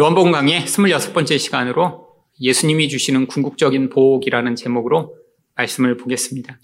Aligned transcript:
요한복음 0.00 0.30
강의 0.30 0.60
26번째 0.60 1.40
시간으로 1.40 2.06
예수님이 2.40 2.88
주시는 2.88 3.26
궁극적인 3.26 3.90
복이라는 3.90 4.54
제목으로 4.54 5.16
말씀을 5.56 5.96
보겠습니다. 5.96 6.56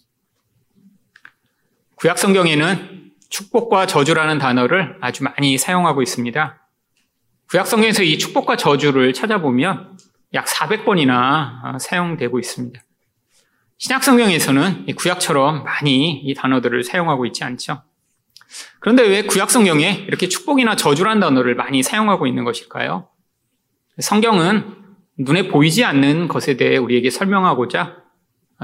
구약 1.96 2.16
성경에는 2.16 3.10
축복과 3.30 3.88
저주라는 3.88 4.38
단어를 4.38 4.98
아주 5.00 5.24
많이 5.24 5.58
사용하고 5.58 6.00
있습니다. 6.00 6.68
구약 7.48 7.66
성경에서 7.66 8.04
이 8.04 8.18
축복과 8.18 8.56
저주를 8.56 9.12
찾아보면 9.12 9.98
약 10.34 10.46
400번이나 10.46 11.80
사용되고 11.80 12.38
있습니다. 12.38 12.80
신약 13.78 14.04
성경에서는 14.04 14.86
구약처럼 14.94 15.64
많이 15.64 16.20
이 16.20 16.34
단어들을 16.34 16.84
사용하고 16.84 17.26
있지 17.26 17.42
않죠. 17.42 17.82
그런데 18.78 19.02
왜 19.02 19.22
구약 19.22 19.50
성경에 19.50 20.04
이렇게 20.06 20.28
축복이나 20.28 20.76
저주란 20.76 21.18
단어를 21.18 21.56
많이 21.56 21.82
사용하고 21.82 22.28
있는 22.28 22.44
것일까요? 22.44 23.08
성경은 23.98 24.74
눈에 25.18 25.48
보이지 25.48 25.84
않는 25.84 26.28
것에 26.28 26.56
대해 26.56 26.76
우리에게 26.76 27.10
설명하고자 27.10 28.02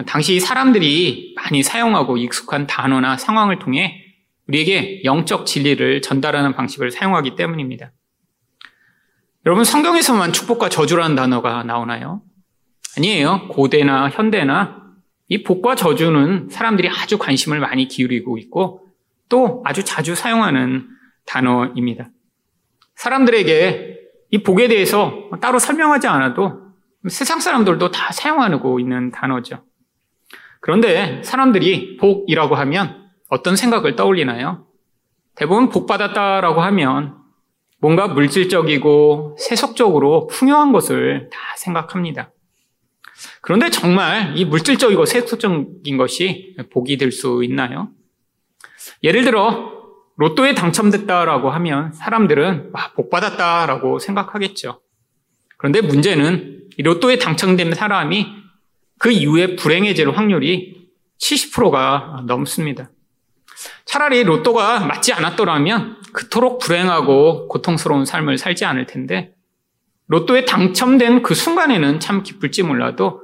당시 0.06 0.40
사람들이 0.40 1.34
많이 1.36 1.62
사용하고 1.62 2.16
익숙한 2.16 2.66
단어나 2.66 3.16
상황을 3.16 3.58
통해 3.58 4.04
우리에게 4.48 5.02
영적 5.04 5.46
진리를 5.46 6.02
전달하는 6.02 6.54
방식을 6.54 6.90
사용하기 6.90 7.36
때문입니다. 7.36 7.92
여러분, 9.46 9.64
성경에서만 9.64 10.32
축복과 10.32 10.68
저주라는 10.68 11.16
단어가 11.16 11.62
나오나요? 11.62 12.22
아니에요. 12.96 13.48
고대나 13.48 14.10
현대나 14.10 14.80
이 15.28 15.44
복과 15.44 15.76
저주는 15.76 16.48
사람들이 16.50 16.88
아주 16.88 17.16
관심을 17.16 17.60
많이 17.60 17.86
기울이고 17.86 18.36
있고 18.38 18.88
또 19.28 19.62
아주 19.64 19.84
자주 19.84 20.16
사용하는 20.16 20.88
단어입니다. 21.24 22.10
사람들에게 22.96 23.99
이 24.30 24.42
복에 24.42 24.68
대해서 24.68 25.28
따로 25.40 25.58
설명하지 25.58 26.06
않아도 26.06 26.60
세상 27.08 27.40
사람들도 27.40 27.90
다 27.90 28.12
사용하고 28.12 28.78
있는 28.78 29.10
단어죠. 29.10 29.64
그런데 30.60 31.22
사람들이 31.24 31.96
복이라고 31.96 32.54
하면 32.54 33.08
어떤 33.28 33.56
생각을 33.56 33.96
떠올리나요? 33.96 34.66
대부분 35.34 35.68
복 35.70 35.86
받았다라고 35.86 36.60
하면 36.60 37.16
뭔가 37.80 38.08
물질적이고 38.08 39.36
세속적으로 39.38 40.26
풍요한 40.26 40.72
것을 40.72 41.30
다 41.32 41.38
생각합니다. 41.56 42.30
그런데 43.40 43.70
정말 43.70 44.34
이 44.36 44.44
물질적이고 44.44 45.06
세속적인 45.06 45.96
것이 45.96 46.56
복이 46.72 46.98
될 46.98 47.10
수 47.10 47.42
있나요? 47.42 47.88
예를 49.02 49.24
들어 49.24 49.79
로또에 50.20 50.52
당첨됐다라고 50.54 51.48
하면 51.48 51.94
사람들은 51.94 52.72
와, 52.74 52.92
복 52.92 53.08
받았다라고 53.08 53.98
생각하겠죠. 53.98 54.82
그런데 55.56 55.80
문제는 55.80 56.64
이 56.76 56.82
로또에 56.82 57.16
당첨된 57.16 57.72
사람이 57.74 58.26
그 58.98 59.10
이후에 59.10 59.56
불행해질 59.56 60.10
확률이 60.10 60.90
70%가 61.22 62.24
넘습니다. 62.26 62.90
차라리 63.86 64.22
로또가 64.22 64.80
맞지 64.80 65.14
않았더라면 65.14 66.02
그토록 66.12 66.58
불행하고 66.58 67.48
고통스러운 67.48 68.04
삶을 68.04 68.36
살지 68.36 68.66
않을 68.66 68.84
텐데 68.84 69.32
로또에 70.08 70.44
당첨된 70.44 71.22
그 71.22 71.34
순간에는 71.34 71.98
참 71.98 72.22
기쁠지 72.22 72.62
몰라도 72.64 73.22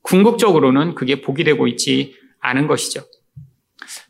궁극적으로는 0.00 0.94
그게 0.94 1.20
복이 1.20 1.44
되고 1.44 1.66
있지 1.66 2.16
않은 2.40 2.68
것이죠. 2.68 3.02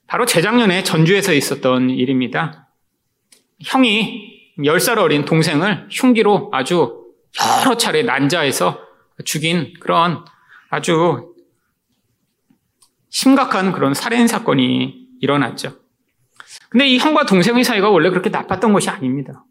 바로 0.09 0.25
재작년에 0.25 0.83
전주에서 0.84 1.34
있었던 1.34 1.91
일입니다. 1.91 2.70
형이 3.61 4.55
10살 4.59 4.97
어린 4.97 5.27
동생을 5.27 5.89
흉기로 5.91 6.48
아주 6.53 7.05
여러 7.62 7.77
차례 7.77 8.03
난자해서 8.03 8.81
죽인 9.27 9.75
그런 9.81 10.25
아주 10.70 11.34
심각한 13.11 13.73
그런 13.73 13.92
살인 13.92 14.27
사건이 14.27 15.08
일어났죠. 15.20 15.74
근데 16.70 16.86
이 16.86 16.98
형과 16.98 17.27
동생의 17.27 17.63
사이가 17.63 17.91
원래 17.91 18.08
그렇게 18.08 18.30
나빴던 18.30 18.73
것이 18.73 18.89
아닙니다. 18.89 19.45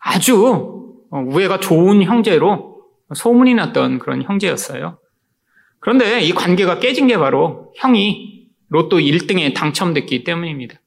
아주 0.00 1.06
우애가 1.10 1.60
좋은 1.60 2.02
형제로 2.02 2.82
소문이 3.14 3.54
났던 3.54 4.00
그런 4.00 4.22
형제였어요. 4.24 4.98
그런데 5.78 6.20
이 6.20 6.32
관계가 6.32 6.80
깨진 6.80 7.06
게 7.06 7.16
바로 7.16 7.72
형이 7.76 8.37
로또 8.68 8.98
1등에 8.98 9.54
당첨됐기 9.54 10.24
때문입니다. 10.24 10.80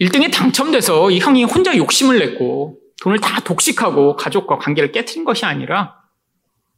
1등에 0.00 0.32
당첨돼서 0.32 1.10
이 1.10 1.18
형이 1.18 1.44
혼자 1.44 1.76
욕심을 1.76 2.18
냈고 2.18 2.78
돈을 3.02 3.18
다 3.20 3.40
독식하고 3.40 4.16
가족과 4.16 4.58
관계를 4.58 4.92
깨뜨린 4.92 5.24
것이 5.24 5.44
아니라 5.44 5.96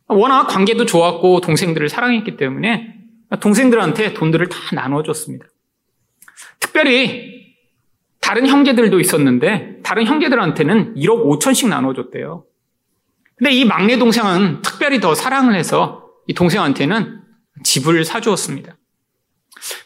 워낙 0.08 0.46
관계도 0.46 0.86
좋았고 0.86 1.40
동생들을 1.40 1.88
사랑했기 1.88 2.36
때문에 2.36 2.94
동생들한테 3.40 4.14
돈들을 4.14 4.48
다 4.48 4.58
나눠줬습니다. 4.72 5.46
특별히 6.60 7.36
다른 8.20 8.46
형제들도 8.46 8.98
있었는데 9.00 9.82
다른 9.82 10.06
형제들한테는 10.06 10.94
1억 10.94 11.40
5천씩 11.40 11.68
나눠줬대요. 11.68 12.44
근데 13.36 13.52
이 13.52 13.64
막내 13.64 13.98
동생은 13.98 14.62
특별히 14.62 15.00
더 15.00 15.14
사랑을 15.14 15.54
해서 15.54 16.08
이 16.26 16.34
동생한테는 16.34 17.20
집을 17.62 18.04
사주었습니다. 18.04 18.76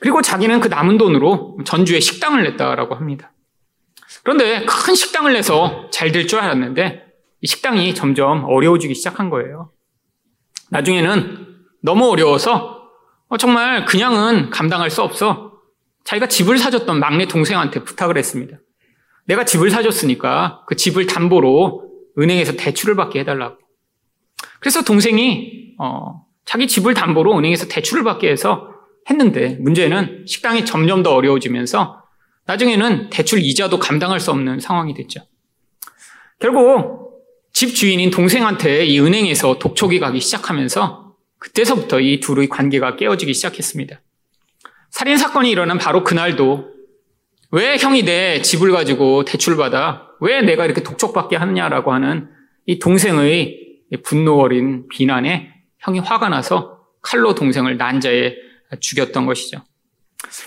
그리고 0.00 0.22
자기는 0.22 0.60
그 0.60 0.68
남은 0.68 0.98
돈으로 0.98 1.58
전주에 1.64 2.00
식당을 2.00 2.42
냈다라고 2.44 2.94
합니다. 2.94 3.32
그런데 4.22 4.64
큰 4.66 4.94
식당을 4.94 5.32
내서 5.32 5.88
잘 5.90 6.12
될 6.12 6.26
줄 6.26 6.38
알았는데 6.40 7.04
이 7.42 7.46
식당이 7.46 7.94
점점 7.94 8.44
어려워지기 8.44 8.94
시작한 8.94 9.30
거예요. 9.30 9.72
나중에는 10.70 11.46
너무 11.82 12.08
어려워서 12.10 12.80
어, 13.28 13.36
정말 13.36 13.84
그냥은 13.84 14.50
감당할 14.50 14.90
수 14.90 15.02
없어 15.02 15.52
자기가 16.04 16.26
집을 16.26 16.58
사줬던 16.58 16.98
막내 16.98 17.26
동생한테 17.26 17.84
부탁을 17.84 18.18
했습니다. 18.18 18.58
내가 19.26 19.44
집을 19.44 19.70
사줬으니까 19.70 20.64
그 20.66 20.74
집을 20.76 21.06
담보로 21.06 21.88
은행에서 22.18 22.54
대출을 22.54 22.96
받게 22.96 23.20
해달라고. 23.20 23.56
그래서 24.58 24.82
동생이 24.82 25.74
어, 25.78 26.24
자기 26.44 26.66
집을 26.66 26.94
담보로 26.94 27.38
은행에서 27.38 27.68
대출을 27.68 28.02
받게 28.04 28.28
해서 28.28 28.69
했는데 29.10 29.56
문제는 29.60 30.24
식당이 30.26 30.64
점점 30.64 31.02
더 31.02 31.14
어려워지면서 31.14 32.04
나중에는 32.46 33.10
대출 33.10 33.40
이자도 33.40 33.78
감당할 33.78 34.20
수 34.20 34.30
없는 34.30 34.60
상황이 34.60 34.94
됐죠. 34.94 35.20
결국 36.38 37.10
집 37.52 37.74
주인인 37.74 38.10
동생한테 38.10 38.86
이 38.86 39.00
은행에서 39.00 39.58
독촉이 39.58 39.98
가기 40.00 40.20
시작하면서 40.20 41.14
그때서부터 41.38 42.00
이 42.00 42.20
둘의 42.20 42.48
관계가 42.48 42.96
깨어지기 42.96 43.34
시작했습니다. 43.34 44.00
살인 44.90 45.16
사건이 45.16 45.50
일어난 45.50 45.78
바로 45.78 46.04
그날도 46.04 46.68
왜 47.52 47.76
형이 47.76 48.04
내 48.04 48.42
집을 48.42 48.72
가지고 48.72 49.24
대출 49.24 49.56
받아 49.56 50.08
왜 50.20 50.42
내가 50.42 50.64
이렇게 50.64 50.82
독촉받게 50.82 51.36
하느냐라고 51.36 51.92
하는 51.92 52.28
이 52.66 52.78
동생의 52.78 53.56
분노 54.04 54.38
어린 54.38 54.86
비난에 54.88 55.52
형이 55.78 56.00
화가 56.00 56.28
나서 56.28 56.80
칼로 57.02 57.34
동생을 57.34 57.76
난자에 57.76 58.34
죽였던 58.78 59.26
것이죠. 59.26 59.64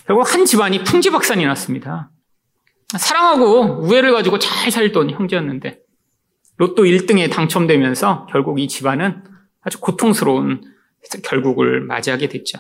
결국 0.06 0.32
한 0.34 0.46
집안이 0.46 0.84
풍지박산이 0.84 1.46
났습니다. 1.46 2.12
사랑하고 2.98 3.82
우애를 3.82 4.14
가지고 4.14 4.40
잘 4.40 4.72
살던 4.72 5.12
형제였는데 5.12 5.80
로또 6.58 6.84
1등에 6.84 7.32
당첨되면서 7.32 8.28
결국 8.32 8.60
이 8.60 8.68
집안은 8.68 9.24
아주 9.62 9.80
고통스러운 9.80 10.62
결국을 11.24 11.82
맞이하게 11.82 12.30
됐죠. 12.30 12.60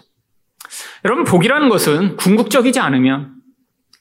여러분, 1.06 1.24
복이라는 1.26 1.70
것은 1.70 2.18
궁극적이지 2.18 2.80
않으면 2.80 3.36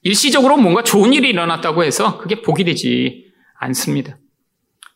일시적으로 0.03 0.57
뭔가 0.57 0.83
좋은 0.83 1.13
일이 1.13 1.29
일어났다고 1.29 1.85
해서 1.85 2.19
그게 2.19 2.43
복이 2.43 2.65
되지 2.65 3.33
않습니다. 3.55 4.19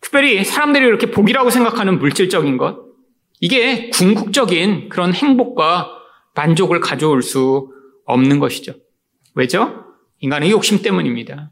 특별히 0.00 0.44
사람들이 0.44 0.84
이렇게 0.84 1.10
복이라고 1.10 1.50
생각하는 1.50 1.98
물질적인 1.98 2.56
것, 2.56 2.86
이게 3.40 3.90
궁극적인 3.90 4.88
그런 4.88 5.12
행복과 5.12 5.95
만족을 6.36 6.80
가져올 6.80 7.22
수 7.22 7.72
없는 8.04 8.38
것이죠. 8.38 8.74
왜죠? 9.34 9.84
인간의 10.20 10.50
욕심 10.50 10.82
때문입니다. 10.82 11.50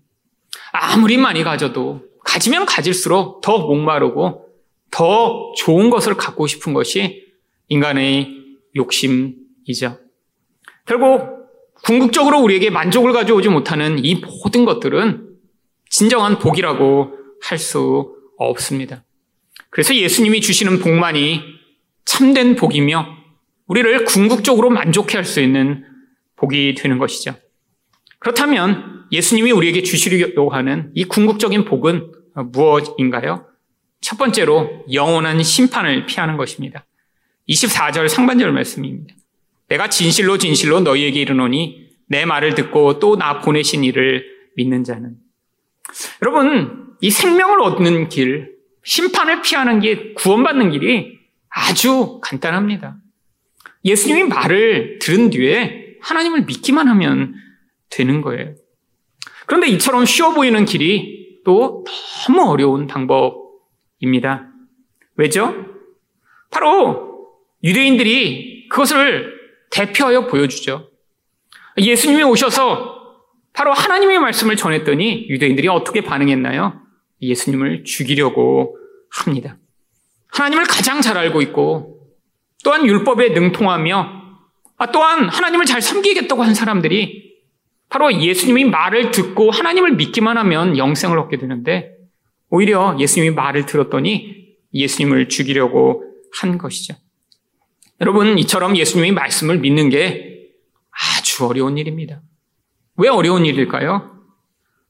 아무리 0.72 1.19
많이 1.19 1.42
가져도 1.42 2.02
가지면 2.25 2.66
가질수록 2.66 3.40
더 3.40 3.58
목마르고 3.58 4.48
더 4.90 5.52
좋은 5.56 5.90
것을 5.90 6.16
갖고 6.16 6.46
싶은 6.46 6.72
것이 6.72 7.25
인간의 7.69 8.31
욕심이죠. 8.76 9.98
결국 10.86 11.34
궁극적으로 11.82 12.40
우리에게 12.40 12.70
만족을 12.70 13.12
가져오지 13.12 13.48
못하는 13.48 14.02
이 14.04 14.14
모든 14.14 14.64
것들은 14.64 15.36
진정한 15.90 16.38
복이라고 16.38 17.19
할 17.42 17.58
수 17.58 18.14
없습니다. 18.38 19.04
그래서 19.70 19.94
예수님이 19.94 20.40
주시는 20.40 20.81
복만이 20.81 21.40
참된 22.04 22.56
복이며 22.56 23.23
우리를 23.66 24.05
궁극적으로 24.05 24.70
만족해 24.70 25.16
할 25.16 25.25
수 25.25 25.40
있는 25.40 25.84
복이 26.37 26.75
되는 26.75 26.99
것이죠. 26.99 27.34
그렇다면 28.19 29.05
예수님이 29.12 29.52
우리에게 29.52 29.82
주시려고 29.82 30.50
하는 30.50 30.90
이 30.94 31.05
궁극적인 31.05 31.64
복은 31.64 32.12
무엇인가요? 32.52 33.46
첫 34.00 34.19
번째로 34.19 34.84
영원한 34.93 35.43
심판을 35.43 36.06
피하는 36.06 36.37
것입니다. 36.37 36.84
24절 37.49 38.08
상반절 38.08 38.52
말씀입니다. 38.52 39.14
내가 39.69 39.88
진실로 39.88 40.37
진실로 40.38 40.81
너희에게 40.81 41.20
이르노니 41.20 41.88
내 42.08 42.25
말을 42.26 42.55
듣고 42.55 42.99
또 42.99 43.17
나 43.17 43.40
보내신 43.40 43.84
이를 43.84 44.25
믿는 44.56 44.84
자는 44.84 45.17
여러분 46.22 46.94
이 47.00 47.10
생명을 47.10 47.60
얻는 47.60 48.08
길, 48.08 48.55
심판을 48.84 49.43
피하는 49.43 49.81
게 49.81 50.12
구원받는 50.14 50.70
길이 50.70 51.19
아주 51.49 52.20
간단합니다. 52.22 52.99
예수님이 53.84 54.25
말을 54.25 54.98
들은 55.00 55.31
뒤에 55.31 55.96
하나님을 56.00 56.42
믿기만 56.44 56.88
하면 56.88 57.34
되는 57.90 58.20
거예요. 58.22 58.54
그런데 59.46 59.69
이처럼 59.69 60.04
쉬워 60.04 60.32
보이는 60.32 60.64
길이 60.64 61.40
또 61.44 61.84
너무 62.26 62.50
어려운 62.50 62.86
방법입니다. 62.86 64.48
왜죠? 65.16 65.66
바로 66.50 67.28
유대인들이 67.62 68.69
그것을 68.69 69.34
대표하여 69.70 70.26
보여주죠. 70.26 70.90
예수님이 71.78 72.22
오셔서 72.22 72.94
바로 73.52 73.72
하나님의 73.72 74.19
말씀을 74.19 74.56
전했더니 74.56 75.28
유대인들이 75.28 75.69
어떻게 75.69 76.00
반응했나요? 76.00 76.81
예수님을 77.20 77.84
죽이려고 77.84 78.76
합니다. 79.10 79.58
하나님을 80.28 80.64
가장 80.66 81.00
잘 81.00 81.16
알고 81.16 81.42
있고 81.42 81.94
또한 82.64 82.87
율법에 82.87 83.28
능통하며 83.28 84.25
아, 84.76 84.90
또한 84.90 85.28
하나님을 85.28 85.66
잘 85.66 85.81
섬기겠다고 85.81 86.43
한 86.43 86.55
사람들이 86.55 87.34
바로 87.88 88.12
예수님이 88.12 88.64
말을 88.64 89.12
듣고 89.12 89.52
하나님을 89.52 89.93
믿기만 89.93 90.37
하면 90.37 90.76
영생을 90.76 91.16
얻게 91.19 91.38
되는데 91.38 91.93
오히려 92.50 92.96
예수님이 92.99 93.34
말을 93.34 93.66
들었더니 93.66 94.56
예수님을 94.72 95.28
죽이려고 95.28 96.02
한 96.40 96.58
것이죠. 96.58 96.94
여러분, 98.00 98.37
이처럼 98.38 98.76
예수님이 98.76 99.12
말씀을 99.12 99.58
믿는 99.58 99.88
게 99.90 100.49
아주 100.90 101.46
어려운 101.46 101.78
일입니다. 101.78 102.20
왜 102.96 103.08
어려운 103.08 103.46
일일까요? 103.46 104.10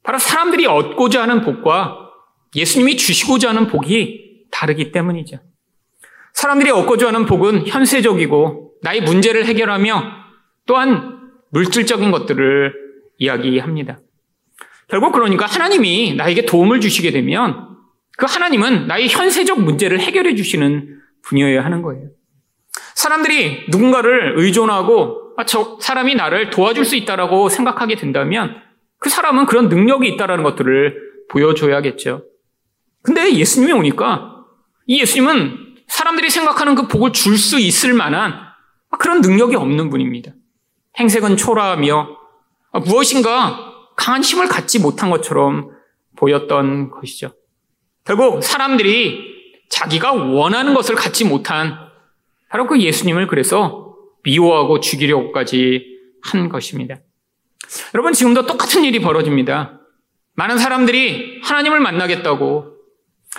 바로 0.03 0.19
사람들이 0.19 0.67
얻고자 0.67 1.23
하는 1.23 1.43
복과 1.43 2.11
예수님이 2.55 2.97
주시고자 2.97 3.51
하는 3.51 3.67
복이 3.67 4.47
다르기 4.51 4.93
때문이죠. 4.93 5.39
사람들이 6.35 6.71
얻고자 6.71 7.09
하는 7.09 7.27
복은 7.27 7.67
현세적이고 7.67 8.73
나의 8.83 9.01
문제를 9.01 9.47
해결하며 9.47 10.13
또한 10.67 11.31
물질적인 11.51 12.11
것들을 12.11 12.75
이야기합니다. 13.19 13.99
결국 14.89 15.13
그러니까 15.13 15.47
하나님이 15.47 16.15
나에게 16.17 16.45
도움을 16.45 16.81
주시게 16.81 17.11
되면 17.13 17.69
그 18.17 18.27
하나님은 18.29 18.87
나의 18.87 19.09
현세적 19.09 19.63
문제를 19.63 20.01
해결해 20.01 20.35
주시는 20.35 21.01
분이어야 21.23 21.65
하는 21.65 21.83
거예요. 21.83 22.11
사람들이 22.95 23.67
누군가를 23.69 24.35
의존하고 24.37 25.35
아, 25.37 25.45
저 25.45 25.79
사람이 25.81 26.15
나를 26.15 26.51
도와줄 26.51 26.85
수 26.85 26.97
있다라고 26.97 27.49
생각하게 27.49 27.97
된다면 27.97 28.57
그 28.99 29.09
사람은 29.09 29.47
그런 29.47 29.69
능력이 29.69 30.09
있다라는 30.11 30.45
것들을 30.45 30.97
보여줘야겠죠. 31.31 32.25
근데 33.03 33.35
예수님이 33.35 33.73
오니까 33.73 34.45
이 34.87 35.01
예수님은 35.01 35.64
사람들이 35.89 36.31
생각하는 36.31 36.75
그 36.75 36.89
복을 36.89 37.13
줄 37.13 37.37
수 37.39 37.59
있을 37.59 37.95
만한 37.95 38.35
그런 38.99 39.21
능력이 39.21 39.57
없는 39.57 39.91
분입니다. 39.91 40.33
행색은 40.99 41.37
초라하며 41.37 42.09
무엇인가 42.87 43.73
강한 43.97 44.23
힘을 44.23 44.49
갖지 44.49 44.79
못한 44.79 45.11
것처럼 45.11 45.71
보였던 46.17 46.91
것이죠. 46.91 47.33
결국 48.05 48.43
사람들이 48.43 49.35
자기가 49.71 50.13
원하는 50.13 50.75
것을 50.75 50.95
갖지 50.95 51.25
못한 51.25 51.79
바로 52.49 52.67
그 52.67 52.81
예수님을 52.81 53.27
그래서 53.27 53.97
미워하고 54.23 54.81
죽이려고까지 54.81 55.87
한 56.23 56.49
것입니다. 56.49 56.97
여러분, 57.95 58.13
지금도 58.13 58.47
똑같은 58.47 58.85
일이 58.85 59.01
벌어집니다. 59.01 59.81
많은 60.35 60.59
사람들이 60.59 61.41
하나님을 61.43 61.81
만나겠다고, 61.81 62.77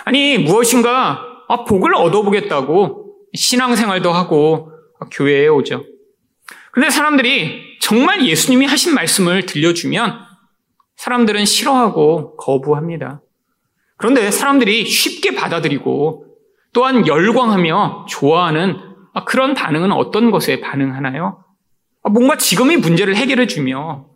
아니, 0.04 0.38
무엇인가 0.38 1.25
아, 1.48 1.64
복을 1.64 1.94
얻어보겠다고 1.94 3.14
신앙생활도 3.34 4.12
하고 4.12 4.72
교회에 5.10 5.48
오죠. 5.48 5.84
그런데 6.72 6.90
사람들이 6.90 7.78
정말 7.80 8.26
예수님이 8.26 8.66
하신 8.66 8.94
말씀을 8.94 9.46
들려주면 9.46 10.18
사람들은 10.96 11.44
싫어하고 11.44 12.36
거부합니다. 12.36 13.20
그런데 13.96 14.30
사람들이 14.30 14.84
쉽게 14.86 15.34
받아들이고 15.34 16.26
또한 16.72 17.06
열광하며 17.06 18.06
좋아하는 18.08 18.78
그런 19.26 19.54
반응은 19.54 19.92
어떤 19.92 20.30
것에 20.30 20.60
반응하나요? 20.60 21.42
뭔가 22.02 22.36
지금의 22.36 22.78
문제를 22.78 23.16
해결해 23.16 23.46
주며 23.46 24.06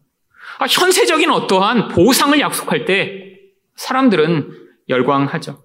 현세적인 0.69 1.31
어떠한 1.31 1.89
보상을 1.89 2.39
약속할 2.39 2.85
때 2.85 3.39
사람들은 3.77 4.51
열광하죠. 4.89 5.63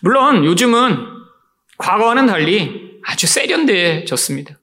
물론 0.00 0.44
요즘은 0.44 0.96
과거와는 1.78 2.26
달리 2.26 3.00
아주 3.04 3.26
세련돼졌습니다. 3.26 4.58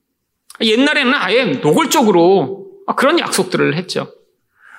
옛날에는 0.60 1.14
아예 1.14 1.44
노골적으로 1.44 2.66
그런 2.96 3.18
약속들을 3.18 3.76
했죠. 3.76 4.12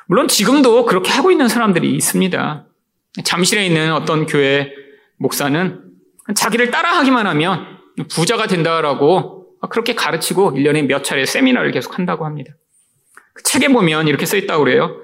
물론 0.08 0.28
지금도 0.28 0.86
그렇게 0.86 1.12
하고 1.12 1.32
있는 1.32 1.48
사람들이 1.48 1.94
있습니다. 1.96 2.66
잠실에 3.24 3.66
있는 3.66 3.94
어떤 3.94 4.26
교회 4.26 4.72
목사는 5.18 5.82
자기를 6.36 6.72
따라하기만 6.72 7.28
하면 7.28 7.78
부자가 8.10 8.48
된다라고 8.48 9.48
그렇게 9.70 9.96
가르치고 9.96 10.52
1년에 10.52 10.86
몇 10.86 11.04
차례 11.04 11.26
세미나를 11.26 11.72
계속 11.72 11.98
한다고 11.98 12.26
합니다. 12.26 12.54
그 13.34 13.44
책에 13.44 13.70
보면 13.70 14.08
이렇게 14.08 14.26
써 14.26 14.38
있다고 14.38 14.64
그래요. 14.66 14.98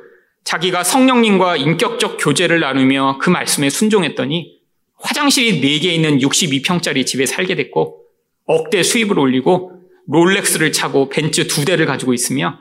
자기가 0.44 0.84
성령님과 0.84 1.58
인격적 1.58 2.18
교제를 2.20 2.60
나누며 2.60 3.20
그 3.22 3.30
말씀에 3.30 3.70
순종했더니 3.70 4.61
화장실이 5.02 5.62
4개 5.62 5.86
있는 5.86 6.20
62평짜리 6.20 7.06
집에 7.06 7.26
살게 7.26 7.56
됐고 7.56 8.06
억대 8.46 8.84
수입을 8.84 9.18
올리고 9.18 9.72
롤렉스를 10.08 10.72
차고 10.72 11.10
벤츠 11.10 11.48
두 11.48 11.66
대를 11.66 11.86
가지고 11.86 12.14
있으며 12.14 12.60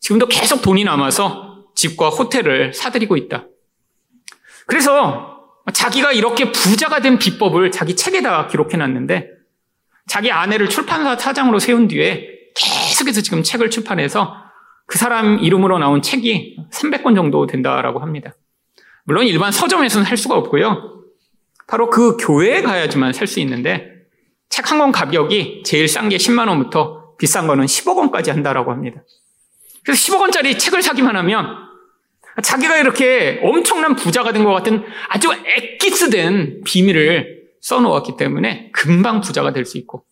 지금도 0.00 0.26
계속 0.26 0.62
돈이 0.62 0.84
남아서 0.84 1.66
집과 1.74 2.10
호텔을 2.10 2.74
사들이고 2.74 3.16
있다. 3.16 3.46
그래서 4.66 5.40
자기가 5.72 6.12
이렇게 6.12 6.50
부자가 6.52 7.00
된 7.00 7.18
비법을 7.18 7.70
자기 7.70 7.96
책에다 7.96 8.48
기록해 8.48 8.76
놨는데 8.76 9.28
자기 10.06 10.30
아내를 10.30 10.68
출판사 10.68 11.16
사장으로 11.16 11.58
세운 11.58 11.88
뒤에 11.88 12.28
계속해서 12.54 13.22
지금 13.22 13.42
책을 13.42 13.70
출판해서 13.70 14.34
그 14.86 14.98
사람 14.98 15.38
이름으로 15.38 15.78
나온 15.78 16.02
책이 16.02 16.58
300권 16.70 17.14
정도 17.14 17.46
된다라고 17.46 18.00
합니다. 18.00 18.34
물론 19.04 19.26
일반 19.26 19.52
서점에서는 19.52 20.06
할 20.06 20.16
수가 20.16 20.36
없고요. 20.36 21.01
바로 21.72 21.88
그 21.88 22.18
교회에 22.18 22.60
가야지만 22.60 23.14
살 23.14 23.26
수 23.26 23.40
있는데 23.40 23.88
책 24.50 24.70
한 24.70 24.78
권 24.78 24.92
가격이 24.92 25.62
제일 25.64 25.88
싼 25.88 26.10
게 26.10 26.18
10만 26.18 26.46
원부터 26.48 27.16
비싼 27.18 27.46
거는 27.46 27.64
10억 27.64 27.96
원까지 27.96 28.30
한다라고 28.30 28.70
합니다. 28.72 29.02
그래서 29.82 30.12
10억 30.12 30.20
원짜리 30.20 30.58
책을 30.58 30.82
사기만 30.82 31.16
하면 31.16 31.46
자기가 32.42 32.76
이렇게 32.76 33.40
엄청난 33.42 33.96
부자가 33.96 34.32
된 34.32 34.44
것 34.44 34.52
같은 34.52 34.84
아주 35.08 35.30
엑기스된 35.32 36.60
비밀을 36.64 37.42
써놓았기 37.62 38.18
때문에 38.18 38.70
금방 38.72 39.22
부자가 39.22 39.54
될 39.54 39.64
수 39.64 39.78
있고 39.78 40.04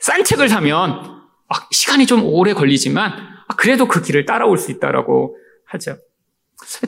싼 0.00 0.24
책을 0.24 0.48
사면 0.48 1.22
시간이 1.70 2.06
좀 2.06 2.24
오래 2.24 2.52
걸리지만 2.52 3.12
그래도 3.56 3.86
그 3.86 4.02
길을 4.02 4.26
따라올 4.26 4.58
수 4.58 4.72
있다라고 4.72 5.36
하죠. 5.66 5.98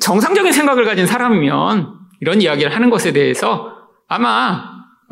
정상적인 0.01 0.51
생각을 0.53 0.85
가진 0.85 1.07
사람이면 1.07 1.95
이런 2.21 2.43
이야기를 2.43 2.75
하는 2.75 2.91
것에 2.91 3.13
대해서 3.13 3.78
아마 4.09 4.65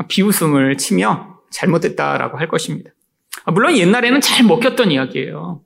비웃음을 0.08 0.76
치며 0.78 1.40
잘못됐다라고 1.50 2.38
할 2.38 2.48
것입니다. 2.48 2.90
물론 3.46 3.76
옛날에는 3.76 4.20
잘 4.20 4.44
먹혔던 4.44 4.90
이야기예요. 4.90 5.62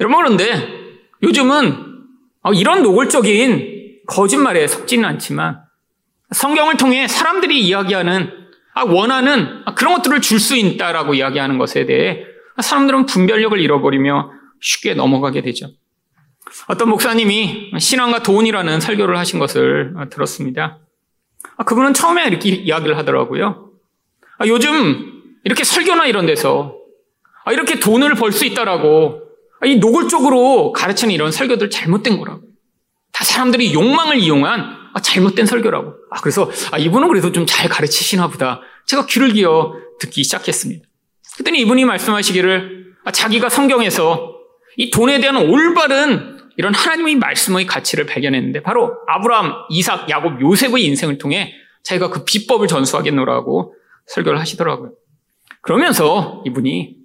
여러분 0.00 0.18
그런데 0.18 0.68
요즘은 1.22 1.86
이런 2.54 2.82
노골적인 2.82 4.02
거짓말에 4.06 4.66
속지는 4.66 5.04
않지만 5.04 5.60
성경을 6.30 6.76
통해 6.76 7.06
사람들이 7.06 7.60
이야기하는 7.60 8.30
아, 8.74 8.84
원하는 8.84 9.62
아, 9.66 9.74
그런 9.74 9.94
것들을 9.94 10.20
줄 10.20 10.38
수 10.38 10.56
있다라고 10.56 11.14
이야기하는 11.14 11.58
것에 11.58 11.84
대해 11.84 12.24
사람들은 12.60 13.06
분별력을 13.06 13.58
잃어버리며 13.58 14.30
쉽게 14.60 14.94
넘어가게 14.94 15.42
되죠. 15.42 15.68
어떤 16.68 16.88
목사님이 16.88 17.72
신앙과 17.78 18.22
돈이라는 18.22 18.80
설교를 18.80 19.16
하신 19.18 19.38
것을 19.38 19.94
들었습니다. 20.10 20.78
아, 21.56 21.64
그분은 21.64 21.94
처음에 21.94 22.26
이렇게 22.26 22.50
이야기를 22.50 22.96
하더라고요. 22.98 23.70
요즘 24.46 25.12
이렇게 25.44 25.64
설교나 25.64 26.06
이런 26.06 26.26
데서 26.26 26.74
이렇게 27.50 27.80
돈을 27.80 28.14
벌 28.14 28.30
수 28.32 28.44
있다라고 28.44 29.22
이 29.64 29.76
노골적으로 29.76 30.72
가르치는 30.72 31.12
이런 31.12 31.32
설교들 31.32 31.70
잘못된 31.70 32.18
거라고. 32.18 32.42
다 33.12 33.24
사람들이 33.24 33.72
욕망을 33.74 34.18
이용한 34.18 34.78
아, 34.94 35.00
잘못된 35.00 35.46
설교라고. 35.46 35.94
아, 36.10 36.20
그래서, 36.20 36.50
아, 36.70 36.78
이분은 36.78 37.08
그래도 37.08 37.32
좀 37.32 37.46
잘 37.46 37.68
가르치시나 37.68 38.28
보다. 38.28 38.60
제가 38.86 39.06
귀를 39.06 39.32
기어 39.32 39.74
듣기 40.00 40.22
시작했습니다. 40.24 40.86
그랬더니 41.34 41.60
이분이 41.60 41.84
말씀하시기를, 41.84 42.94
아, 43.04 43.10
자기가 43.10 43.48
성경에서 43.48 44.34
이 44.76 44.90
돈에 44.90 45.20
대한 45.20 45.36
올바른 45.36 46.37
이런 46.58 46.74
하나님의 46.74 47.16
말씀의 47.16 47.66
가치를 47.66 48.04
발견했는데, 48.04 48.62
바로 48.62 48.98
아브라함, 49.06 49.52
이삭, 49.70 50.10
야곱, 50.10 50.40
요셉의 50.42 50.84
인생을 50.84 51.16
통해 51.16 51.54
자기가 51.84 52.10
그 52.10 52.24
비법을 52.24 52.68
전수하겠노라고 52.68 53.74
설교를 54.06 54.38
하시더라고요. 54.40 54.92
그러면서 55.62 56.42
이분이 56.46 56.96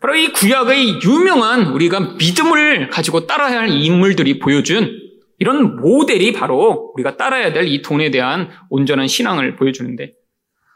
바로 0.00 0.14
이 0.14 0.32
구약의 0.32 1.00
유명한 1.04 1.66
우리가 1.66 2.14
믿음을 2.18 2.90
가지고 2.90 3.26
따라야 3.26 3.60
할 3.60 3.68
인물들이 3.70 4.38
보여준 4.38 4.98
이런 5.38 5.76
모델이 5.76 6.32
바로 6.32 6.92
우리가 6.94 7.16
따라야 7.16 7.52
될 7.52 7.66
이 7.66 7.82
돈에 7.82 8.10
대한 8.10 8.50
온전한 8.70 9.08
신앙을 9.08 9.56
보여주는데 9.56 10.12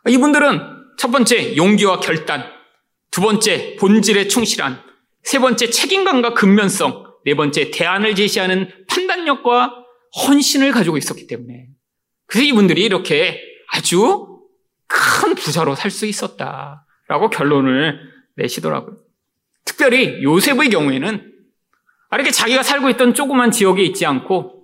이분들은 0.08 0.60
첫 0.98 1.10
번째 1.10 1.56
용기와 1.56 2.00
결단, 2.00 2.44
두 3.10 3.20
번째 3.20 3.76
본질에 3.76 4.28
충실한, 4.28 4.80
세 5.22 5.38
번째 5.38 5.70
책임감과 5.70 6.34
근면성, 6.34 7.05
네 7.26 7.34
번째 7.34 7.72
대안을 7.72 8.14
제시하는 8.14 8.70
판단력과 8.88 9.74
헌신을 10.16 10.70
가지고 10.70 10.96
있었기 10.96 11.26
때문에 11.26 11.66
그래서 12.26 12.46
이분들이 12.46 12.84
이렇게 12.84 13.40
아주 13.72 14.38
큰 14.86 15.34
부자로 15.34 15.74
살 15.74 15.90
수 15.90 16.06
있었다라고 16.06 17.30
결론을 17.32 17.98
내시더라고요. 18.36 18.98
특별히 19.64 20.22
요셉의 20.22 20.70
경우에는 20.70 21.32
이렇게 22.12 22.30
자기가 22.30 22.62
살고 22.62 22.90
있던 22.90 23.12
조그만 23.14 23.50
지역에 23.50 23.82
있지 23.82 24.06
않고 24.06 24.62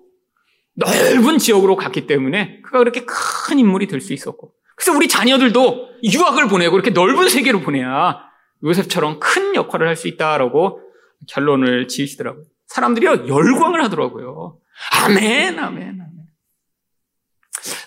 넓은 0.74 1.38
지역으로 1.38 1.74
갔기 1.76 2.06
때문에 2.06 2.60
그가 2.62 2.78
그렇게 2.78 3.04
큰 3.04 3.58
인물이 3.58 3.88
될 3.88 4.00
수 4.00 4.12
있었고 4.12 4.54
그래서 4.76 4.96
우리 4.96 5.08
자녀들도 5.08 5.88
유학을 6.04 6.46
보내고 6.48 6.76
이렇게 6.76 6.90
넓은 6.90 7.28
세계로 7.28 7.60
보내야 7.60 8.20
요셉처럼 8.64 9.18
큰 9.18 9.56
역할을 9.56 9.88
할 9.88 9.96
수 9.96 10.06
있다라고 10.06 10.80
결론을 11.28 11.88
지으시더라고요. 11.88 12.44
사람들이 12.72 13.06
열광을 13.06 13.84
하더라고요. 13.84 14.58
아멘, 15.04 15.58
아멘, 15.58 15.88
아멘. 15.88 16.26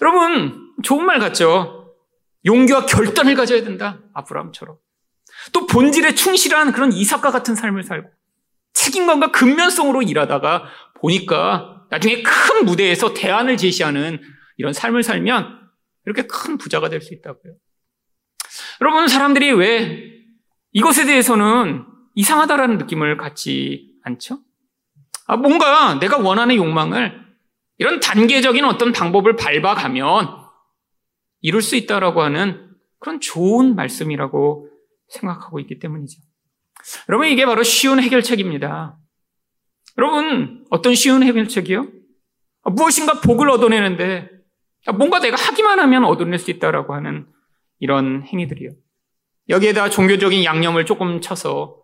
여러분, 0.01 0.73
좋은 0.83 1.05
말 1.05 1.17
같죠? 1.17 1.95
용기와 2.45 2.85
결단을 2.85 3.33
가져야 3.33 3.63
된다. 3.63 3.99
아브라함처럼. 4.13 4.77
또 5.53 5.65
본질에 5.65 6.13
충실한 6.13 6.71
그런 6.71 6.93
이삭과 6.93 7.31
같은 7.31 7.55
삶을 7.55 7.81
살고 7.83 8.09
책임감과 8.73 9.31
근면성으로 9.31 10.03
일하다가 10.03 10.65
보니까 11.01 11.87
나중에 11.89 12.21
큰 12.21 12.65
무대에서 12.65 13.13
대안을 13.15 13.57
제시하는 13.57 14.21
이런 14.57 14.73
삶을 14.73 15.01
살면 15.01 15.61
이렇게 16.05 16.27
큰 16.27 16.59
부자가 16.59 16.89
될 16.89 17.01
수 17.01 17.13
있다고요. 17.15 17.55
여러분, 18.81 19.07
사람들이 19.07 19.51
왜 19.53 20.11
이것에 20.73 21.05
대해서는 21.05 21.85
이상하다라는 22.13 22.77
느낌을 22.77 23.17
갖지 23.17 23.91
않죠? 24.03 24.44
아, 25.27 25.37
뭔가 25.37 25.99
내가 25.99 26.17
원하는 26.17 26.55
욕망을 26.55 27.23
이런 27.77 27.99
단계적인 27.99 28.63
어떤 28.65 28.91
방법을 28.91 29.35
밟아가면 29.35 30.45
이룰 31.41 31.61
수 31.61 31.75
있다라고 31.75 32.21
하는 32.21 32.69
그런 32.99 33.19
좋은 33.19 33.75
말씀이라고 33.75 34.69
생각하고 35.09 35.59
있기 35.59 35.79
때문이죠. 35.79 36.21
여러분, 37.09 37.27
이게 37.27 37.45
바로 37.45 37.63
쉬운 37.63 37.99
해결책입니다. 37.99 38.97
여러분, 39.97 40.65
어떤 40.69 40.95
쉬운 40.95 41.23
해결책이요? 41.23 41.87
아, 42.63 42.69
무엇인가 42.69 43.21
복을 43.21 43.49
얻어내는데 43.49 44.29
아, 44.87 44.91
뭔가 44.91 45.19
내가 45.19 45.35
하기만 45.35 45.79
하면 45.79 46.05
얻어낼 46.05 46.37
수 46.39 46.51
있다라고 46.51 46.93
하는 46.93 47.25
이런 47.79 48.23
행위들이요. 48.23 48.71
여기에다 49.49 49.89
종교적인 49.89 50.43
양념을 50.43 50.85
조금 50.85 51.21
쳐서 51.21 51.77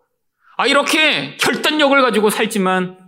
아 0.56 0.66
이렇게 0.66 1.36
결단력을 1.36 2.00
가지고 2.02 2.30
살지만 2.30 2.98